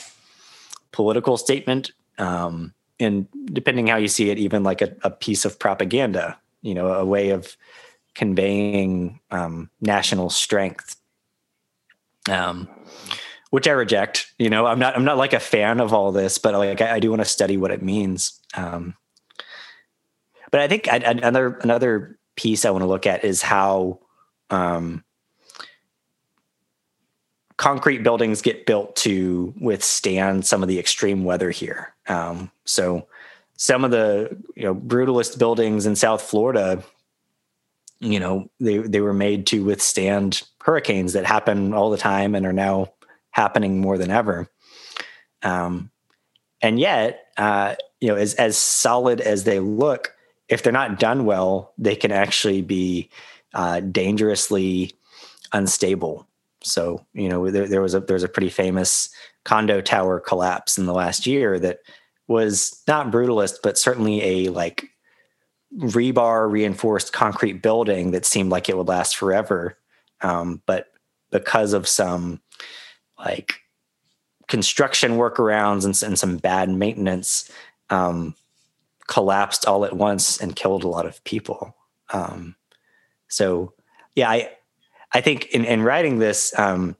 [0.92, 5.58] political statement um, and depending how you see it even like a, a, piece of
[5.58, 7.56] propaganda you know a way of
[8.14, 10.96] conveying um, national strength.
[12.28, 12.68] Um,
[13.48, 16.38] which i reject you know i'm not i'm not like a fan of all this
[16.38, 18.38] but like i, I do want to study what it means.
[18.54, 18.94] Um,
[20.52, 24.00] but i think I, another another piece i want to look at is how
[24.50, 25.04] um,
[27.60, 31.94] concrete buildings get built to withstand some of the extreme weather here.
[32.08, 33.06] Um, so
[33.58, 36.82] some of the you know brutalist buildings in South Florida,
[38.00, 42.46] you know, they they were made to withstand hurricanes that happen all the time and
[42.46, 42.94] are now
[43.30, 44.48] happening more than ever.
[45.42, 45.90] Um,
[46.62, 50.16] and yet, uh, you know, as as solid as they look,
[50.48, 53.10] if they're not done well, they can actually be
[53.52, 54.94] uh, dangerously
[55.52, 56.26] unstable.
[56.62, 59.08] So you know there, there was a there was a pretty famous
[59.44, 61.78] condo tower collapse in the last year that
[62.28, 64.88] was not brutalist, but certainly a like
[65.78, 69.78] rebar reinforced concrete building that seemed like it would last forever.
[70.20, 70.88] Um, but
[71.30, 72.40] because of some
[73.18, 73.54] like
[74.48, 77.50] construction workarounds and, and some bad maintenance,
[77.88, 78.34] um,
[79.06, 81.74] collapsed all at once and killed a lot of people.
[82.12, 82.54] Um,
[83.28, 83.74] so
[84.14, 84.50] yeah, I
[85.12, 86.96] I think in, in writing this, um,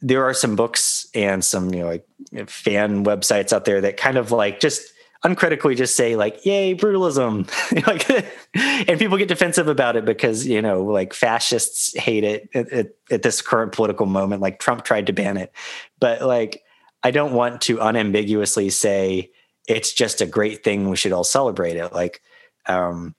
[0.00, 4.16] there are some books and some you know like fan websites out there that kind
[4.16, 4.92] of like just
[5.24, 7.50] uncritically just say like yay brutalism.
[7.86, 8.08] Like
[8.88, 12.86] and people get defensive about it because you know like fascists hate it at, at,
[13.10, 15.52] at, this current political moment like trump tried to ban it.
[15.98, 16.62] But like
[17.02, 19.30] i don't want to unambiguously say
[19.68, 21.92] it's just a great thing we should all celebrate it.
[21.92, 22.22] Like
[22.66, 23.14] um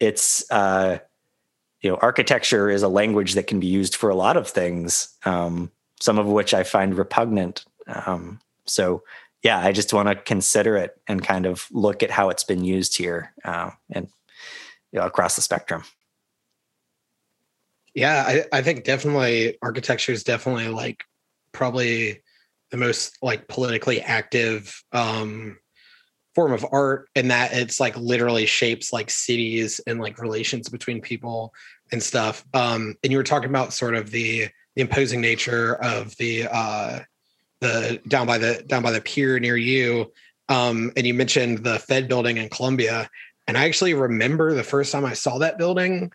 [0.00, 0.98] it's uh
[1.82, 5.16] you know architecture is a language that can be used for a lot of things
[5.24, 5.70] um,
[6.00, 7.64] some of which i find repugnant.
[7.86, 9.02] Um, so
[9.42, 12.64] yeah i just want to consider it and kind of look at how it's been
[12.64, 14.08] used here uh, and
[14.92, 15.84] you know, across the spectrum.
[17.94, 21.04] Yeah I, I think definitely architecture is definitely like
[21.52, 22.22] probably
[22.70, 25.58] the most like politically active um
[26.34, 31.00] form of art and that it's like literally shapes like cities and like relations between
[31.00, 31.52] people
[31.90, 36.16] and stuff um and you were talking about sort of the the imposing nature of
[36.16, 37.00] the uh
[37.60, 40.10] the down by the down by the pier near you
[40.48, 43.08] um and you mentioned the fed building in columbia
[43.46, 46.10] and i actually remember the first time i saw that building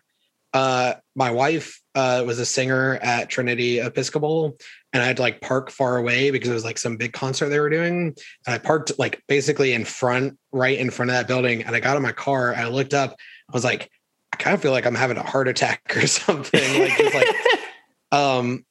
[0.52, 4.56] uh my wife uh was a singer at trinity episcopal
[4.92, 7.50] and I had to like park far away because it was like some big concert
[7.50, 8.14] they were doing.
[8.46, 11.62] And I parked like basically in front, right in front of that building.
[11.62, 12.54] And I got in my car.
[12.54, 13.16] I looked up.
[13.48, 13.90] I was like,
[14.32, 16.80] I kind of feel like I'm having a heart attack or something.
[16.80, 17.28] like, just like,
[18.12, 18.64] um,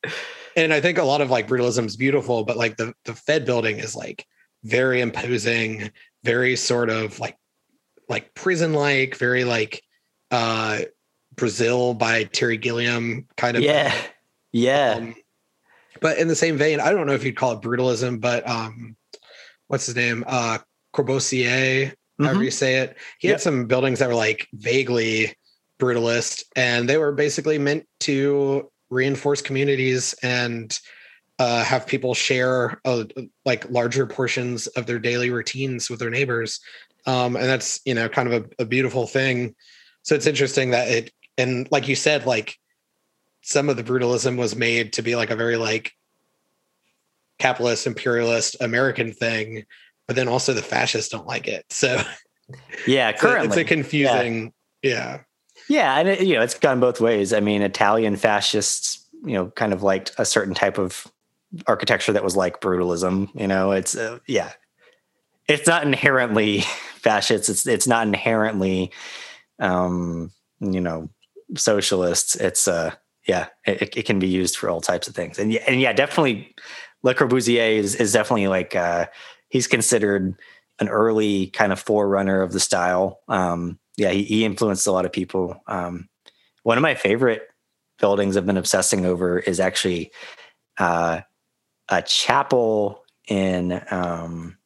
[0.55, 3.45] and I think a lot of like brutalism is beautiful, but like the the Fed
[3.45, 4.25] building is like
[4.63, 5.91] very imposing,
[6.23, 7.37] very sort of like
[8.09, 9.83] like prison like, very like
[10.31, 10.79] uh
[11.37, 13.93] Brazil by Terry Gilliam kind of yeah,
[14.51, 14.95] yeah.
[14.97, 15.15] Um,
[16.01, 18.95] but in the same vein, I don't know if you'd call it brutalism, but um,
[19.67, 20.23] what's his name?
[20.27, 20.57] Uh,
[20.93, 22.45] Corbusier, however Mhm.
[22.45, 22.97] you say it.
[23.19, 23.35] He Yep.
[23.35, 25.33] had some buildings that were like vaguely
[25.79, 30.77] brutalist, and they were basically meant to reinforce communities and
[31.39, 33.03] uh, have people share uh,
[33.45, 36.59] like larger portions of their daily routines with their neighbors.
[37.05, 39.55] Um, and that's you know kind of a, a beautiful thing.
[40.01, 42.57] So it's interesting that it and like you said, like
[43.41, 45.93] some of the brutalism was made to be like a very like
[47.39, 49.63] capitalist imperialist American thing,
[50.07, 51.65] but then also the fascists don't like it.
[51.69, 52.01] So
[52.85, 53.47] Yeah, it's a, currently.
[53.47, 55.21] it's a confusing, yeah.
[55.69, 57.33] Yeah, and it, you know, it's gone both ways.
[57.33, 61.05] I mean, Italian fascists, you know, kind of liked a certain type of
[61.65, 63.29] architecture that was like brutalism.
[63.39, 64.51] You know, it's uh, yeah,
[65.47, 66.61] it's not inherently
[66.95, 67.49] fascist.
[67.49, 68.91] It's it's not inherently,
[69.59, 71.09] um, you know,
[71.55, 72.35] socialists.
[72.35, 72.93] It's uh,
[73.27, 75.37] yeah, it, it can be used for all types of things.
[75.39, 76.55] And yeah, and yeah, definitely,
[77.03, 79.07] Le Corbusier is is definitely like uh,
[79.49, 80.35] he's considered
[80.79, 83.21] an early kind of forerunner of the style.
[83.27, 85.61] Um, yeah, he, he influenced a lot of people.
[85.67, 86.07] Um,
[86.63, 87.47] one of my favorite
[87.99, 90.11] buildings I've been obsessing over is actually
[90.77, 91.21] uh,
[91.89, 94.57] a chapel in um,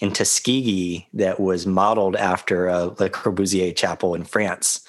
[0.00, 4.86] in Tuskegee that was modeled after a Le Corbusier chapel in France.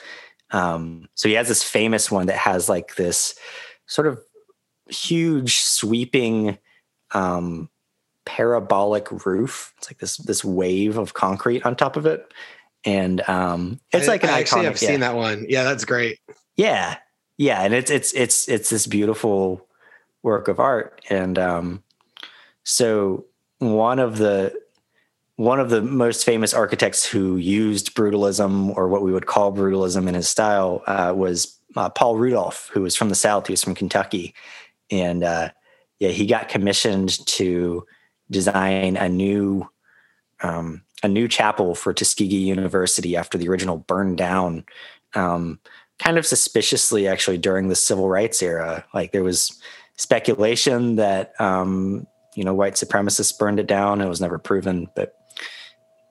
[0.52, 3.38] Um, so he has this famous one that has like this
[3.86, 4.20] sort of
[4.89, 6.58] huge sweeping
[7.12, 7.70] um,
[8.26, 9.74] parabolic roof.
[9.78, 12.34] It's like this this wave of concrete on top of it,
[12.86, 14.66] and um, it's I- like an I actually iconic.
[14.66, 14.88] have yeah.
[14.89, 15.45] seen that one.
[15.50, 16.20] Yeah, that's great.
[16.56, 16.98] Yeah,
[17.38, 19.68] yeah, and it's it's it's it's this beautiful
[20.24, 21.84] work of art, and um,
[22.64, 23.26] so
[23.60, 24.54] one of the
[25.38, 30.07] one of the most famous architects who used brutalism or what we would call brutalism
[30.07, 33.45] in his style uh, was uh, Paul Rudolph, who was from the South.
[33.45, 34.33] He was from Kentucky,
[34.89, 35.49] and uh,
[35.99, 37.85] yeah, he got commissioned to
[38.31, 39.69] design a new
[40.41, 44.65] um, a new chapel for Tuskegee University after the original burned down.
[45.13, 45.59] Um,
[45.99, 49.59] kind of suspiciously, actually, during the civil rights era, like there was
[49.97, 54.01] speculation that um, you know white supremacists burned it down.
[54.01, 55.13] It was never proven, but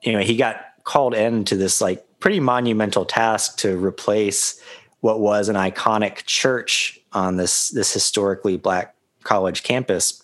[0.03, 4.61] you know he got called in to this like pretty monumental task to replace
[5.01, 10.23] what was an iconic church on this this historically black college campus.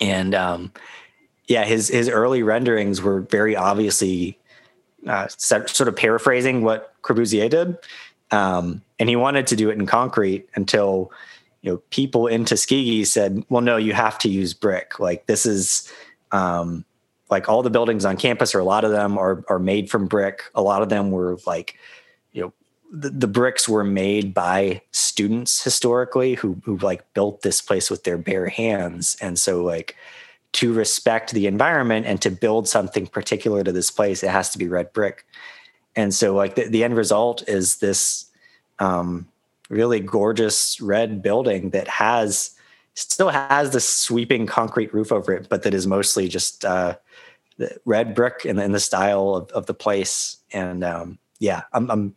[0.00, 0.72] And um,
[1.46, 4.38] yeah his his early renderings were very obviously
[5.06, 7.76] uh, sort sort of paraphrasing what Corbusier did.
[8.30, 11.12] Um, and he wanted to do it in concrete until
[11.60, 14.98] you know people in Tuskegee said well no you have to use brick.
[14.98, 15.92] Like this is
[16.32, 16.85] um,
[17.30, 20.06] like all the buildings on campus or a lot of them are are made from
[20.06, 20.44] brick.
[20.54, 21.78] A lot of them were like
[22.32, 22.52] you know
[22.92, 28.04] the, the bricks were made by students historically who who like built this place with
[28.04, 29.16] their bare hands.
[29.20, 29.96] And so like
[30.52, 34.58] to respect the environment and to build something particular to this place it has to
[34.58, 35.26] be red brick.
[35.96, 38.26] And so like the, the end result is this
[38.78, 39.26] um,
[39.68, 42.52] really gorgeous red building that has
[42.94, 46.96] still has this sweeping concrete roof over it but that is mostly just uh,
[47.56, 50.36] the red brick and, the style of, of the place.
[50.52, 52.16] And um, yeah I'm, I'm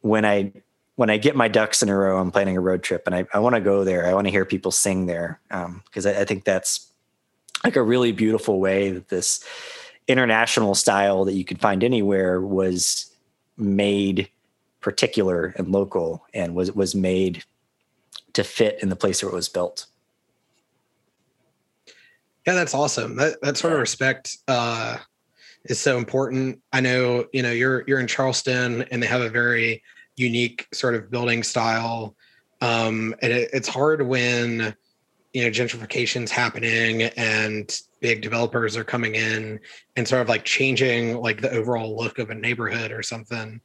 [0.00, 0.52] when i
[0.96, 3.26] when i get my ducks in a row i'm planning a road trip and i,
[3.32, 4.06] I want to go there.
[4.06, 6.90] I want to hear people sing there because I, I think that's
[7.64, 9.44] like a really beautiful way that this
[10.08, 13.12] international style that you could find anywhere was
[13.56, 14.28] made
[14.80, 17.42] particular and local and was was made
[18.34, 19.86] to fit in the place where it was built
[22.46, 23.16] Yeah, that's awesome.
[23.16, 24.98] That that sort of respect uh,
[25.64, 26.60] is so important.
[26.72, 29.82] I know, you know, you're you're in Charleston, and they have a very
[30.16, 32.14] unique sort of building style,
[32.60, 34.74] um, and it, it's hard when
[35.32, 39.58] you know gentrification's happening and big developers are coming in
[39.96, 43.60] and sort of like changing like the overall look of a neighborhood or something.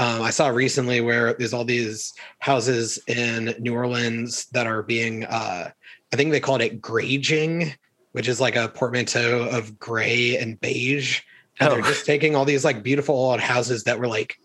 [0.00, 5.24] Um, I saw recently where there's all these houses in New Orleans that are being,
[5.24, 5.70] uh,
[6.12, 7.74] I think they called it greiging,
[8.18, 11.20] which is like a portmanteau of gray and beige.
[11.60, 11.82] And they're Oh.
[11.86, 14.40] just taking all these like beautiful old houses that were like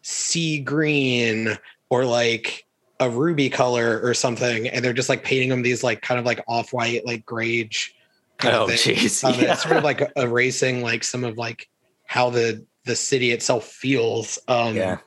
[0.00, 1.58] sea green
[1.90, 2.64] or like
[3.00, 6.24] a ruby color or something, and they're just like painting them these like kind of
[6.24, 7.90] like off white, like greige.
[8.44, 9.22] Oh, jeez.
[9.22, 9.52] Um, Yeah.
[9.52, 11.68] It's sort of like erasing like some of like
[12.06, 14.38] how the the city itself feels.
[14.48, 14.98] Um, yeah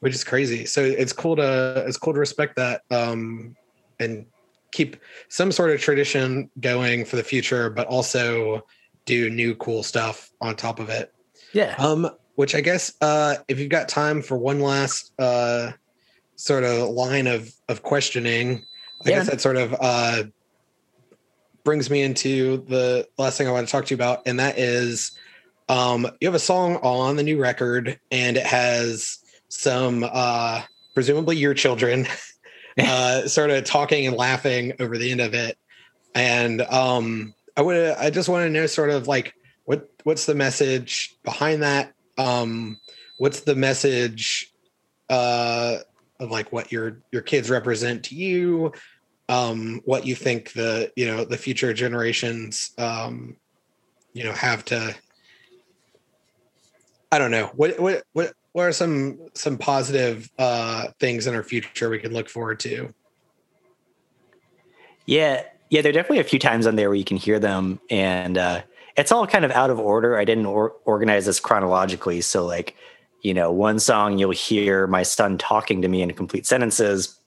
[0.00, 0.66] which is crazy.
[0.66, 3.54] So it's cool to it's cool to respect that um,
[4.00, 4.26] and
[4.74, 4.96] keep
[5.28, 8.66] some sort of tradition going for the future, but also
[9.06, 11.12] do new cool stuff on top of it.
[11.52, 15.70] yeah Um, which I guess uh, if you've got time for one last uh,
[16.34, 18.64] sort of line of of questioning,
[19.06, 19.18] I Yeah.
[19.18, 20.24] guess that sort of uh,
[21.62, 24.58] brings me into the last thing I want to talk to you about, and that
[24.58, 25.12] is
[25.68, 29.18] um, you have a song on the new record, and it has
[29.48, 30.62] some uh,
[30.94, 32.08] presumably your children
[32.78, 35.58] uh, sort of talking and laughing over the end of it.
[36.14, 39.34] And um, I would I just want to know sort of like
[39.64, 41.92] what what's the message behind that?
[42.18, 42.78] Um,
[43.18, 44.52] what's the message
[45.10, 45.78] uh,
[46.20, 48.72] of like what your your kids represent to you?
[49.28, 53.36] Um, what you think the you know the future generations um,
[54.12, 54.94] you know have to
[57.10, 61.42] I don't know what what what what are some some positive uh, things in our
[61.42, 62.94] future we can look forward to?
[65.06, 67.80] Yeah, yeah, there are definitely a few times on there where you can hear them,
[67.90, 68.62] and uh,
[68.96, 70.16] it's all kind of out of order.
[70.16, 72.76] I didn't or- organize this chronologically, so like,
[73.22, 77.18] you know, one song you'll hear my son talking to me in complete sentences,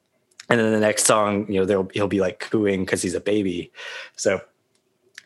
[0.50, 3.74] and then the next song, you know, he'll be like cooing because he's a baby,
[4.16, 4.40] so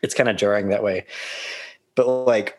[0.02, 1.06] it's kind of jarring that way.
[1.94, 2.58] But like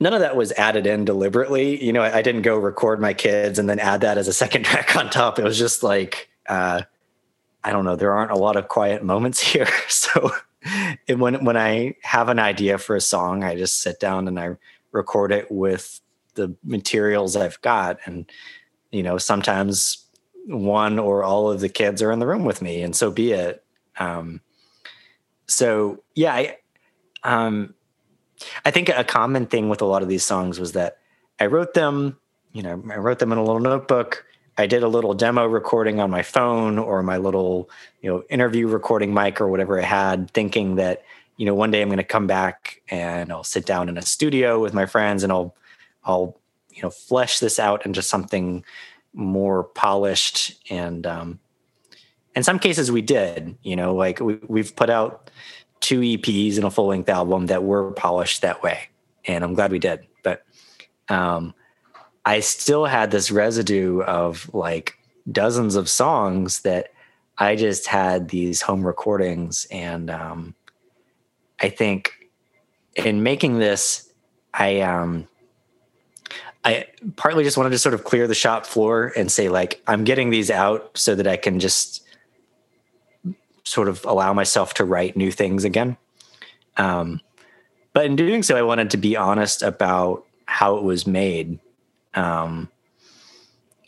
[0.00, 1.82] none of that was added in deliberately.
[1.82, 4.32] You know, I, I, didn't go record my kids and then add that as a
[4.32, 5.38] second track on top.
[5.38, 6.82] It was just like, uh,
[7.64, 9.68] I don't know, there aren't a lot of quiet moments here.
[9.88, 10.32] So
[11.08, 14.56] when when I have an idea for a song, I just sit down and I
[14.92, 16.00] record it with
[16.34, 17.98] the materials I've got.
[18.04, 18.30] And,
[18.90, 20.06] you know, sometimes
[20.46, 23.32] one or all of the kids are in the room with me, and so be
[23.32, 23.64] it.
[23.98, 24.40] Um,
[25.46, 26.58] so yeah, I,
[27.22, 27.74] um,
[28.64, 30.98] I think a common thing with a lot of these songs was that
[31.40, 32.18] I wrote them,
[32.52, 34.24] you know, I wrote them in a little notebook.
[34.58, 37.68] I did a little demo recording on my phone or my little,
[38.00, 41.02] you know, interview recording mic or whatever I had, thinking that,
[41.36, 44.02] you know, one day I'm going to come back and I'll sit down in a
[44.02, 45.54] studio with my friends and I'll,
[46.04, 46.38] I'll,
[46.72, 48.64] you know, flesh this out into something
[49.12, 50.58] more polished.
[50.70, 51.40] And, um,
[52.34, 55.30] in some cases we did, you know, like we, we've put out
[55.80, 58.88] two EPs and a full length album that were polished that way.
[59.24, 60.06] And I'm glad we did.
[60.22, 60.44] But
[61.08, 61.54] um,
[62.24, 64.98] I still had this residue of like
[65.30, 66.88] dozens of songs that
[67.38, 69.66] I just had these home recordings.
[69.70, 70.54] And um,
[71.60, 72.30] I think
[72.94, 74.10] in making this,
[74.54, 75.28] I, um,
[76.64, 76.86] I
[77.16, 80.30] partly just wanted to sort of clear the shop floor and say, like, I'm getting
[80.30, 82.02] these out so that I can just
[83.66, 85.96] sort of allow myself to write new things again.
[86.76, 87.20] Um,
[87.92, 91.58] but in doing so, I wanted to be honest about how it was made.
[92.14, 92.70] Um,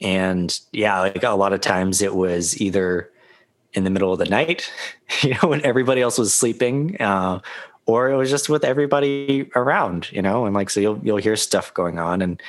[0.01, 3.11] and yeah, like a lot of times it was either
[3.73, 4.71] in the middle of the night,
[5.23, 7.41] you know, when everybody else was sleeping, uh,
[7.87, 11.37] or it was just with everybody around, you know, and like so you'll you'll hear
[11.37, 12.43] stuff going on, and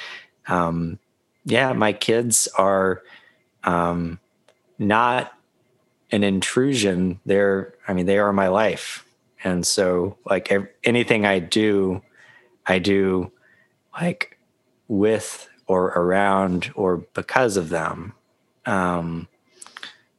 [0.47, 0.99] um,
[1.45, 3.01] yeah, my kids are
[3.63, 4.19] um,
[4.77, 5.33] not
[6.11, 9.05] an intrusion they're i mean they are my life.
[9.41, 10.51] And so like
[10.83, 12.01] anything i do
[12.65, 13.31] i do
[13.93, 14.37] like
[14.87, 18.13] with or around or because of them.
[18.65, 19.27] Um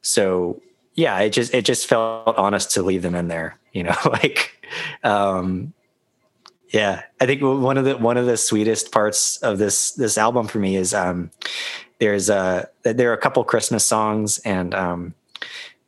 [0.03, 0.63] so
[0.95, 4.67] yeah it just it just felt honest to leave them in there you know like
[5.05, 5.73] um
[6.73, 7.03] yeah.
[7.21, 10.59] I think one of the one of the sweetest parts of this this album for
[10.59, 11.31] me is um
[11.99, 15.15] there's a there are a couple christmas songs and um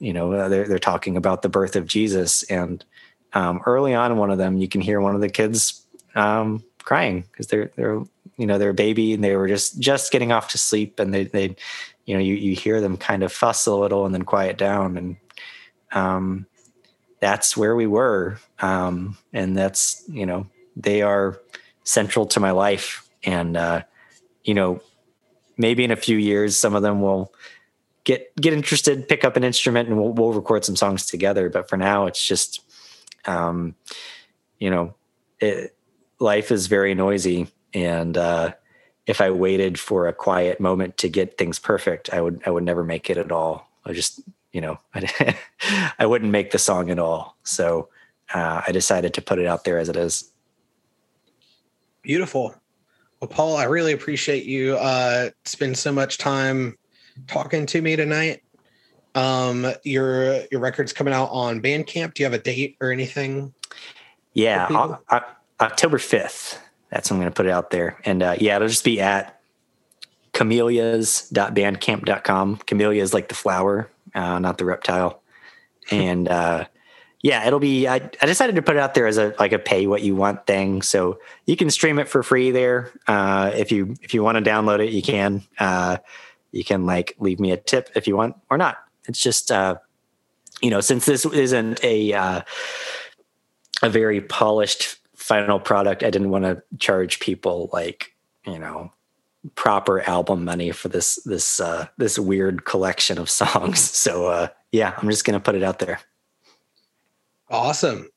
[0.02, 2.42] you know uh, they're, they're talking about the birth of jesus.
[2.44, 2.84] And
[3.32, 7.22] um, early on one of them you can hear one of the kids um, crying
[7.30, 8.02] because they're they're
[8.36, 10.98] you know they're a baby and they were just just getting off to sleep.
[10.98, 11.56] And they they
[12.06, 14.96] you know you, you hear them kind of fuss a little and then quiet down.
[14.96, 15.16] And
[15.92, 16.46] um,
[17.20, 18.38] that's where we were.
[18.58, 20.46] Um, and that's you know
[20.76, 21.40] they are
[21.84, 23.08] central to my life.
[23.24, 23.82] And uh,
[24.44, 24.80] you know
[25.56, 27.32] maybe in a few years some of them will
[28.04, 31.48] get get interested, pick up an instrument, and we'll, we'll record some songs together.
[31.48, 32.60] But for now, it's just,
[33.26, 33.74] um,
[34.58, 34.94] you know,
[35.40, 35.76] it,
[36.18, 38.52] life is very noisy, and uh,
[39.06, 42.64] if I waited for a quiet moment to get things perfect, I would I would
[42.64, 43.68] never make it at all.
[43.84, 44.20] I just,
[44.52, 45.36] you know, I,
[45.98, 47.36] I wouldn't make the song at all.
[47.42, 47.88] So
[48.32, 50.30] uh, I decided to put it out there as it is.
[52.02, 52.54] Beautiful.
[53.20, 56.76] Well, Paul, I really appreciate you uh, spend so much time
[57.26, 58.43] talking to me tonight.
[59.14, 62.14] Um, your your record's coming out on Bandcamp.
[62.14, 63.52] Do you have a date or anything?
[64.32, 64.97] Yeah,
[65.60, 66.59] October fifth.
[66.90, 69.01] That's when I'm going to put it out there, and uh, yeah, it'll just be
[69.01, 69.40] at
[70.32, 72.56] camellias.bandcamp.com.
[72.66, 75.20] Camellia is like the flower, uh, not the reptile,
[75.90, 76.64] and uh,
[77.22, 77.86] yeah, it'll be.
[77.86, 80.16] I, I, decided to put it out there as a like a pay what you
[80.16, 82.90] want thing, so you can stream it for free there.
[83.06, 85.43] Uh, if you if you want to download it, you can.
[86.52, 88.78] You can like leave me a tip if you want or not.
[89.08, 89.76] It's just, uh,
[90.60, 92.42] you know, since this isn't a uh,
[93.82, 96.02] a very polished final product.
[96.02, 98.14] I didn't want to charge people like,
[98.46, 98.92] you know,
[99.56, 103.80] proper album money for this this uh this weird collection of songs.
[104.02, 106.00] So uh yeah, I'm just gonna put it out there.
[107.50, 108.08] Awesome.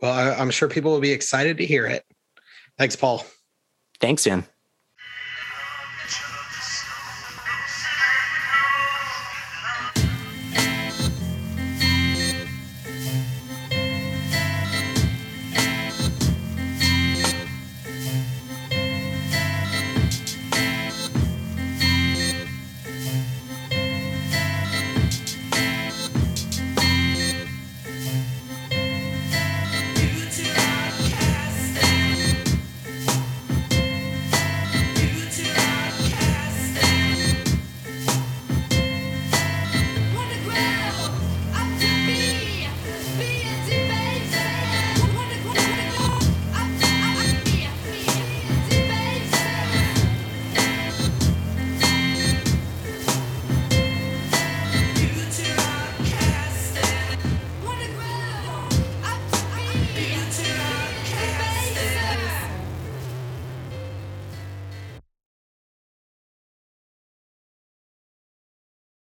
[0.00, 2.04] Well, I, I'm sure people will be excited to hear it.
[2.78, 3.24] Thanks, Paul.
[4.00, 4.44] Thanks, man.